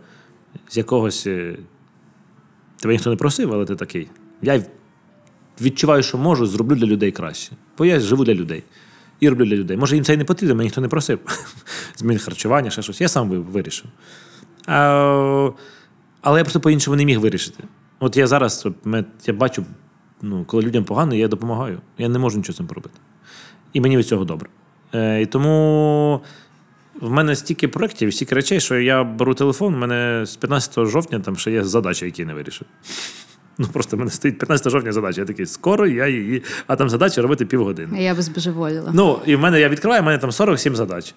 [0.69, 1.27] з якогось.
[1.27, 1.55] Е,
[2.79, 4.07] тебе ніхто не просив, але ти такий.
[4.41, 4.63] Я
[5.61, 7.51] відчуваю, що можу, зроблю для людей краще.
[7.77, 8.63] Бо я живу для людей.
[9.19, 9.77] І роблю для людей.
[9.77, 11.19] Може, їм це і не потрібно, мене ніхто не просив.
[11.97, 13.01] Змін харчування, ще щось.
[13.01, 13.85] Я сам вирішив.
[14.67, 15.49] А,
[16.21, 17.63] але я просто по-іншому не міг вирішити.
[17.99, 18.67] От я зараз
[19.25, 19.65] я бачу,
[20.21, 21.81] ну, коли людям погано, я допомагаю.
[21.97, 22.95] Я не можу нічого з цим поробити.
[23.73, 24.49] І мені від цього добре.
[24.93, 26.21] Е, і тому
[27.01, 31.19] в мене стільки проєктів, стільки речей, що я беру телефон, у мене з 15 жовтня
[31.19, 32.67] там ще є задачі, які я не вирішив.
[33.57, 35.21] Ну просто в мене стоїть 15 жовтня задача.
[35.21, 38.03] Я такий, скоро я її, а там задача робити півгодини.
[38.03, 38.91] Я би збожеволіла.
[38.93, 41.15] Ну, і в мене я відкриваю, в мене там 47 задач.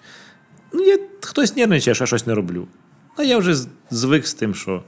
[0.73, 2.67] Ну, я, хтось нервничає, що я щось не роблю.
[3.15, 3.55] А я вже
[3.89, 4.83] звик з тим, що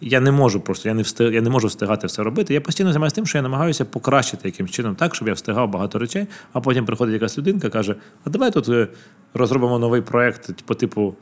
[0.00, 2.54] я не можу просто, я не, встиг, я не можу встигати все робити.
[2.54, 5.98] Я постійно займаюся тим, що я намагаюся покращити якимсь чином так, щоб я встигав багато
[5.98, 8.88] речей, а потім приходить якась людинка каже: а давай тут е,
[9.34, 11.14] розробимо новий проєкт по типу,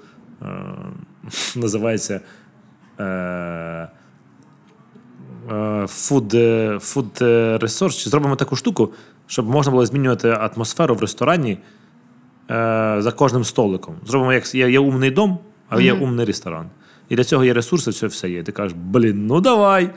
[0.42, 0.46] е,
[1.56, 2.20] називається.
[3.00, 3.88] Е,
[5.86, 7.20] food
[7.58, 8.92] Resource, чи зробимо таку штуку,
[9.26, 11.58] щоб можна було змінювати атмосферу в ресторані
[12.50, 13.94] е, за кожним столиком.
[14.06, 15.38] Зробимо, як є, є умний дом,
[15.68, 16.66] а є умний ресторан.
[17.08, 18.42] І для цього є ресурси, це все є.
[18.42, 19.90] Ти кажеш, блін, ну давай.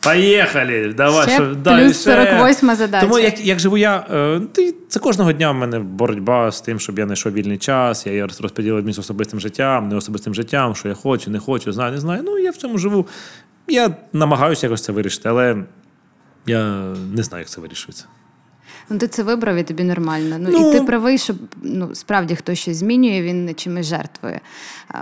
[0.00, 0.94] Поїхали!
[0.96, 3.06] Давай, Ще що, плюс далі, 48 задача.
[3.06, 6.80] Тому як, як живу я, е, ти, це кожного дня в мене боротьба з тим,
[6.80, 11.30] щоб я знайшов вільний час, я розподілив між особистим життям, неособистим життям, що я хочу,
[11.30, 12.22] не хочу, знаю, не знаю.
[12.24, 13.06] Ну, я в цьому живу.
[13.68, 15.56] Я намагаюся якось це вирішити, але
[16.46, 18.04] я не знаю, як це вирішується.
[18.92, 20.36] Ну, ти це вибрав і тобі нормально.
[20.40, 20.70] Ну, Ну.
[20.70, 24.40] і ти правий, що ну, справді хтось щось змінює, він не чимось жертвує.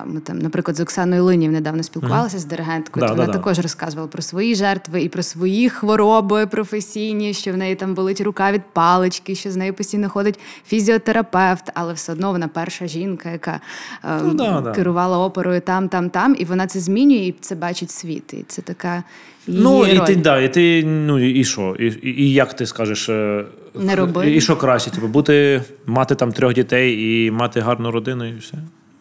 [0.07, 3.07] Ми там, наприклад, з Оксаною Линів недавно спілкувалися з диригенткою.
[3.07, 3.33] Да, вона да.
[3.33, 8.21] також розказувала про свої жертви і про свої хвороби професійні, що в неї там болить
[8.21, 13.31] рука від палички, що з нею постійно ходить фізіотерапевт, але все одно вона перша жінка,
[13.31, 13.61] яка
[14.05, 14.73] е, Ну, да, да.
[14.73, 18.33] керувала оперою там, там, там, і вона це змінює, і це бачить світ.
[18.35, 19.03] І це така
[19.47, 21.77] її Ну, і ти, да, і ти, ну і і що?
[21.79, 23.11] І, і, і як ти скажеш?
[23.75, 24.35] Не роби.
[24.35, 24.91] І, що краще?
[24.91, 28.55] Типу, бути, мати там трьох дітей і мати гарну родину, і все.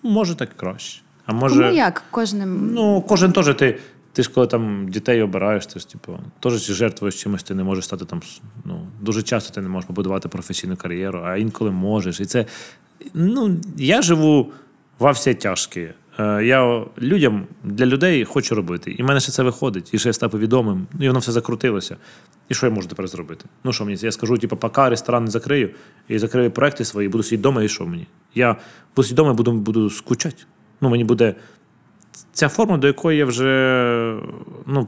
[0.04, 1.02] Може, так краще.
[1.26, 1.56] А може.
[1.56, 2.04] Кому як?
[2.12, 3.80] Кожним Ну, кожен теж ти.
[4.14, 7.86] Ти ж коли там дітей обираєш, ти ж типу, теж жертвуєш чимось, ти не можеш
[7.86, 8.22] стати там.
[8.66, 12.20] Ну, дуже часто ти не можеш побудувати професійну кар'єру, а інколи можеш.
[12.20, 12.46] І це.
[13.14, 14.52] Ну, я живу
[15.00, 15.90] во все тяжкі.
[16.20, 18.92] Е, Я людям для людей хочу робити.
[18.92, 21.98] І в мене ще це виходить, і ще я став відомим, і воно все закрутилося.
[22.50, 23.46] І що я можу тепер зробити?
[23.64, 23.98] Ну що мені?
[24.02, 25.70] Я скажу, типу, пока ресторан не закрию,
[26.08, 28.08] і закрию проекти свої, буду сидіти вдома, і що мені?
[28.36, 28.56] Я
[28.96, 30.44] буду сидіти вдома буду, буду скучати.
[30.82, 31.36] Ну, мені буде
[32.34, 34.20] ця форма, до якої я вже
[34.68, 34.88] ну,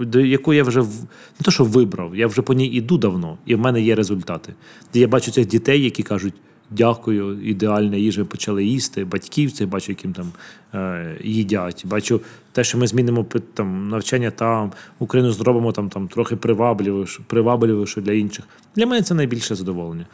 [0.00, 3.54] до якої я вже не то, що вибрав, я вже по ній іду давно, і
[3.54, 4.54] в мене є результати.
[4.94, 6.34] Я бачу цих дітей, які кажуть.
[6.70, 9.04] Дякую, ідеальна їжа почали їсти.
[9.04, 10.32] Батьків цих бачу, яким там
[10.74, 11.86] е, їдять.
[11.86, 12.20] Бачу
[12.52, 18.12] те, що ми змінимо там навчання там, Україну зробимо там, там трохи привабливіше, привабливіше для
[18.12, 18.44] інших.
[18.76, 20.06] Для мене це найбільше задоволення.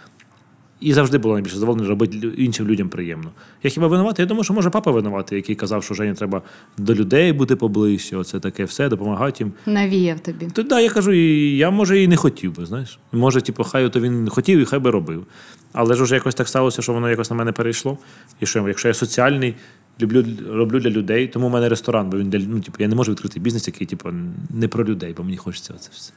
[0.81, 3.31] І завжди було найбільше задоволення робити іншим людям приємно.
[3.63, 4.23] Я хіба винуватий?
[4.23, 6.43] Я думаю, що може папа винуватий, який казав, що Жені треба
[6.79, 9.53] до людей бути поближче, оце таке все, допомагати їм.
[9.67, 10.47] навіяв тобі.
[10.47, 12.99] То да, я кажу, і я може і не хотів би, знаєш.
[13.13, 15.27] Може, типу, хай то він хотів і хай би робив.
[15.73, 17.99] Але ж уже якось так сталося, що воно якось на мене перейшло.
[18.41, 19.55] І що, якщо я соціальний,
[20.01, 22.95] люблю, роблю для людей, тому в мене ресторан, бо він для ну, типу, я не
[22.95, 24.09] можу відкрити бізнес, який, типу,
[24.51, 26.13] не про людей, бо мені хочеться це все.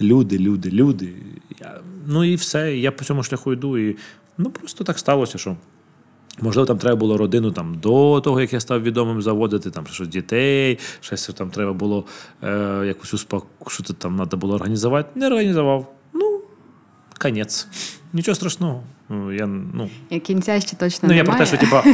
[0.00, 1.12] Люди, люди, люди.
[2.06, 2.76] Ну і все.
[2.76, 3.78] Я по цьому шляху йду.
[3.78, 3.96] І
[4.38, 5.56] ну просто так сталося, що.
[6.42, 10.08] Можливо, там треба було родину там до того, як я став відомим заводити, там щось
[10.08, 12.04] дітей, щось там треба було
[12.42, 13.46] е, якусь успок...
[13.68, 15.08] що там треба було організувати.
[15.14, 15.92] Не організував.
[16.12, 16.40] Ну,
[17.18, 17.68] конець.
[18.12, 18.82] Нічого страшного.
[19.12, 21.84] Ну, Я, ну, І кінця ще точно Ну, я про те, що типа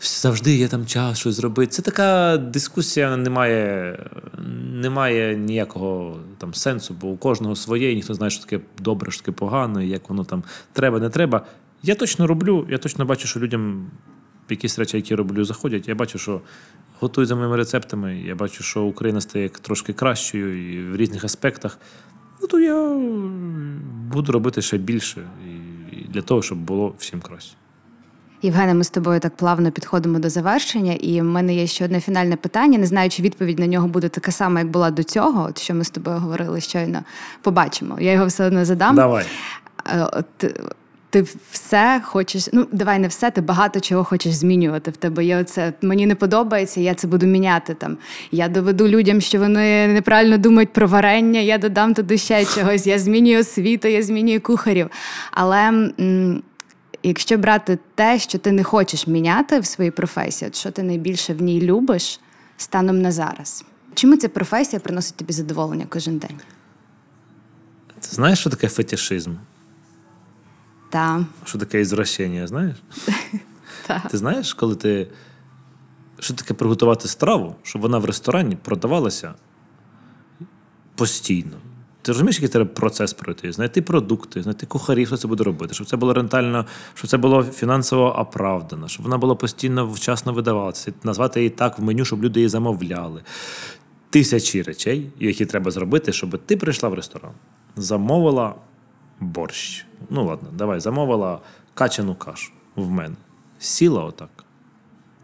[0.00, 1.72] завжди є там час щось зробити.
[1.72, 3.98] Це така дискусія, не має,
[4.72, 9.10] не має ніякого там сенсу, бо у кожного своє, і ніхто знає, що таке добре,
[9.10, 10.42] що таке погано, і як воно там
[10.72, 11.46] треба, не треба.
[11.82, 13.90] Я точно роблю, я точно бачу, що людям
[14.50, 15.88] якісь речі, які я роблю, заходять.
[15.88, 16.40] Я бачу, що
[17.00, 18.20] готують за моїми рецептами.
[18.26, 21.78] Я бачу, що Україна стає трошки кращою і в різних аспектах.
[22.40, 22.98] Ну, то я
[24.12, 25.22] буду робити ще більше
[26.16, 27.56] для того, щоб було всім краще.
[28.42, 32.00] Євгене, ми з тобою так плавно підходимо до завершення, і в мене є ще одне
[32.00, 32.78] фінальне питання.
[32.78, 35.74] Не знаю, чи відповідь на нього буде така сама, як була до цього, от що
[35.74, 37.02] ми з тобою говорили щойно.
[37.42, 37.96] Побачимо.
[38.00, 38.96] Я його все одно задам.
[38.96, 39.26] Давай.
[39.86, 40.44] Е, от,
[41.16, 44.90] Ти все хочеш, ну давай не все, ти багато чого хочеш змінювати.
[44.90, 45.72] В тебе є оце.
[45.82, 47.74] Мені не подобається, я це буду міняти.
[47.74, 47.98] Там
[48.32, 51.40] я доведу людям, що вони неправильно думають про варення.
[51.40, 52.86] Я додам туди ще чогось.
[52.86, 54.90] Я змінюю освіту, я змінюю кухарів.
[55.30, 55.68] Але
[56.00, 56.42] м,
[57.02, 61.34] якщо брати те, що ти не хочеш міняти в своїй професії, от що ти найбільше
[61.34, 62.20] в ній любиш
[62.56, 63.64] станом на зараз?
[63.94, 66.36] Чому ця професія приносить тобі задоволення кожен день?
[68.00, 69.30] Ти знаєш, що таке фетишизм?
[70.96, 72.76] Та, Що таке ізвращення, знаєш?
[74.10, 75.08] Ти знаєш, коли ти.
[76.18, 79.34] Що таке приготувати страву, щоб вона в ресторані продавалася
[80.94, 81.56] постійно.
[82.02, 83.52] Ти розумієш, який треба процес пройти?
[83.52, 87.42] Знайти продукти, знайти кухарів, хто це буде робити, щоб це було рентально, щоб це було
[87.44, 92.40] фінансово оправдано, щоб вона була постійно вчасно видаватися, назвати її так в меню, щоб люди
[92.40, 93.22] її замовляли.
[94.10, 97.32] Тисячі речей, які треба зробити, щоб ти прийшла в ресторан,
[97.76, 98.54] замовила
[99.20, 99.84] борщ.
[100.10, 101.40] Ну ладно, давай, замовила
[101.74, 103.16] качану кашу в мене.
[103.58, 104.44] Сіла отак.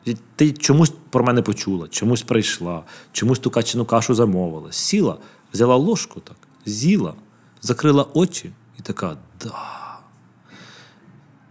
[0.05, 2.83] І Ти чомусь про мене почула, чомусь прийшла,
[3.13, 4.73] чомусь ту качану кашу замовила.
[4.73, 5.19] Сіла,
[5.53, 6.37] взяла ложку так,
[6.67, 7.15] з'їла,
[7.61, 9.53] закрила очі і така да.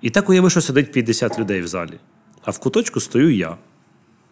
[0.02, 2.00] І так уяви, що сидить 50 людей в залі.
[2.44, 3.58] А в куточку стою я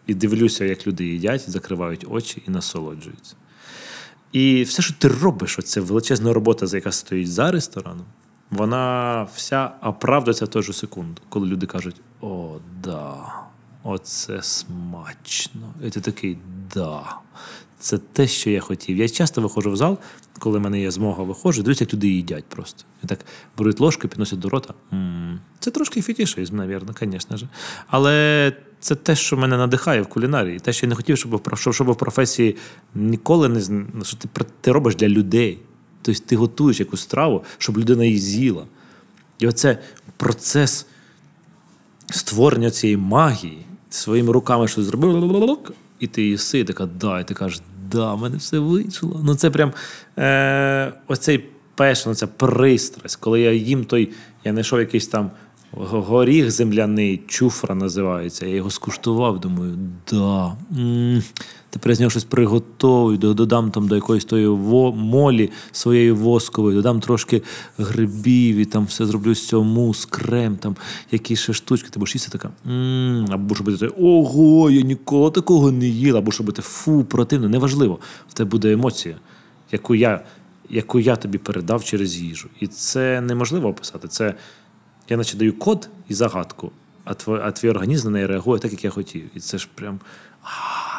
[0.06, 3.36] і дивлюся, як люди їдять, закривають очі і насолоджуються.
[4.32, 8.06] І все, що ти робиш, оце величезна робота, за яка стоїть за рестораном,
[8.50, 13.14] вона вся оправдується в ту ж секунду, коли люди кажуть: О, да,
[13.82, 15.74] оце смачно.
[15.84, 16.38] І ти такий
[16.74, 17.02] да.
[17.78, 18.96] Це те, що я хотів.
[18.96, 19.98] Я часто виходжу в зал,
[20.38, 22.84] коли в мене є змога виходжу, дивлюся, як люди їдять просто.
[23.04, 23.18] І так
[23.58, 24.74] беруть ложку, підносять до рота.
[24.92, 27.48] м Це трошки фетішизм, навірно, звісно ж.
[27.86, 30.58] Але це те, що мене надихає в кулінарії.
[30.58, 32.56] Те, що я не хотів, щоб, щоб, щоб в професії
[32.94, 34.28] ніколи не зн- що ти,
[34.60, 35.58] ти робиш для людей.
[36.02, 38.64] Тобто ти готуєш якусь страву, щоб людина її з'їла.
[39.38, 39.78] І оце
[40.16, 40.86] процес
[42.10, 45.58] створення цієї магії своїми руками щось зробив,
[46.00, 47.60] і ти їси, і така, да, і ти кажеш,
[47.90, 49.20] да, в мене все вийшло.
[49.24, 49.72] Ну це прям
[50.18, 54.10] е, оцей пешен, ця пристрасть, коли я їм той,
[54.44, 55.30] я знайшов якийсь там
[55.72, 58.46] горіх земляний, чуфра називається.
[58.46, 59.78] Я його скуштував, думаю,
[60.10, 60.56] да.
[60.72, 61.22] М-м.
[61.70, 67.00] Тепер з нього щось приготую, додам там до якоїсь тої во- молі своєї воскової, додам
[67.00, 67.42] трошки
[67.78, 70.76] грибів і там все зроблю з цього мус, крем, там
[71.10, 71.88] якісь ще штучки.
[71.90, 72.50] Ти будеш їсти така.
[72.66, 77.48] м Або щоб бути, ого, я ніколи такого не їла, або щоб бути фу, противно.
[77.48, 77.98] Неважливо.
[78.28, 79.16] В тебе буде емоція,
[79.72, 80.24] яку я,
[80.70, 82.48] яку я тобі передав через їжу.
[82.60, 84.08] І це неможливо описати.
[84.08, 84.34] Це
[85.10, 86.70] я наче даю код і загадку,
[87.04, 89.22] а твій, а твій організм на неї реагує так, як я хотів.
[89.34, 90.00] І це ж прям.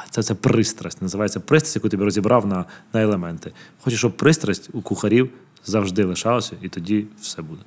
[0.09, 1.01] Це, це пристрасть.
[1.01, 3.51] Називається пристрасть, яку тобі розібрав на, на елементи.
[3.83, 5.29] Хочу, щоб пристрасть у кухарів
[5.65, 7.61] завжди лишалася, і тоді все буде.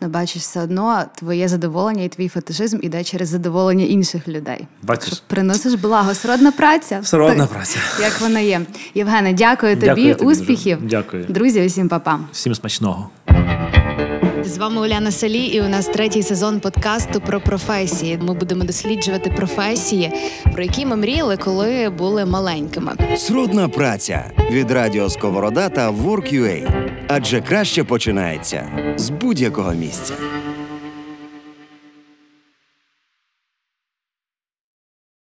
[0.00, 4.66] Ну, бачиш, все одно твоє задоволення і твій фетишизм іде через задоволення інших людей.
[4.82, 5.22] Бачиш?
[5.26, 7.00] Приносиш благо, сродна праця.
[7.04, 7.78] Сродна праця.
[8.00, 8.60] Як вона є.
[8.94, 10.40] Євгене, дякую тобі, Дякую тобі дуже.
[10.40, 10.78] успіхів.
[10.82, 11.24] Дякую.
[11.28, 12.20] Друзі, усім па-па.
[12.32, 13.10] Всім смачного.
[14.46, 18.18] З вами Уляна Салі, і у нас третій сезон подкасту про професії.
[18.22, 20.12] Ми будемо досліджувати професії,
[20.52, 22.92] про які ми мріяли, коли були маленькими.
[23.16, 26.68] Сродна праця від Радіо Сковорода та Work.ua.
[27.08, 30.14] Адже краще починається з будь-якого місця.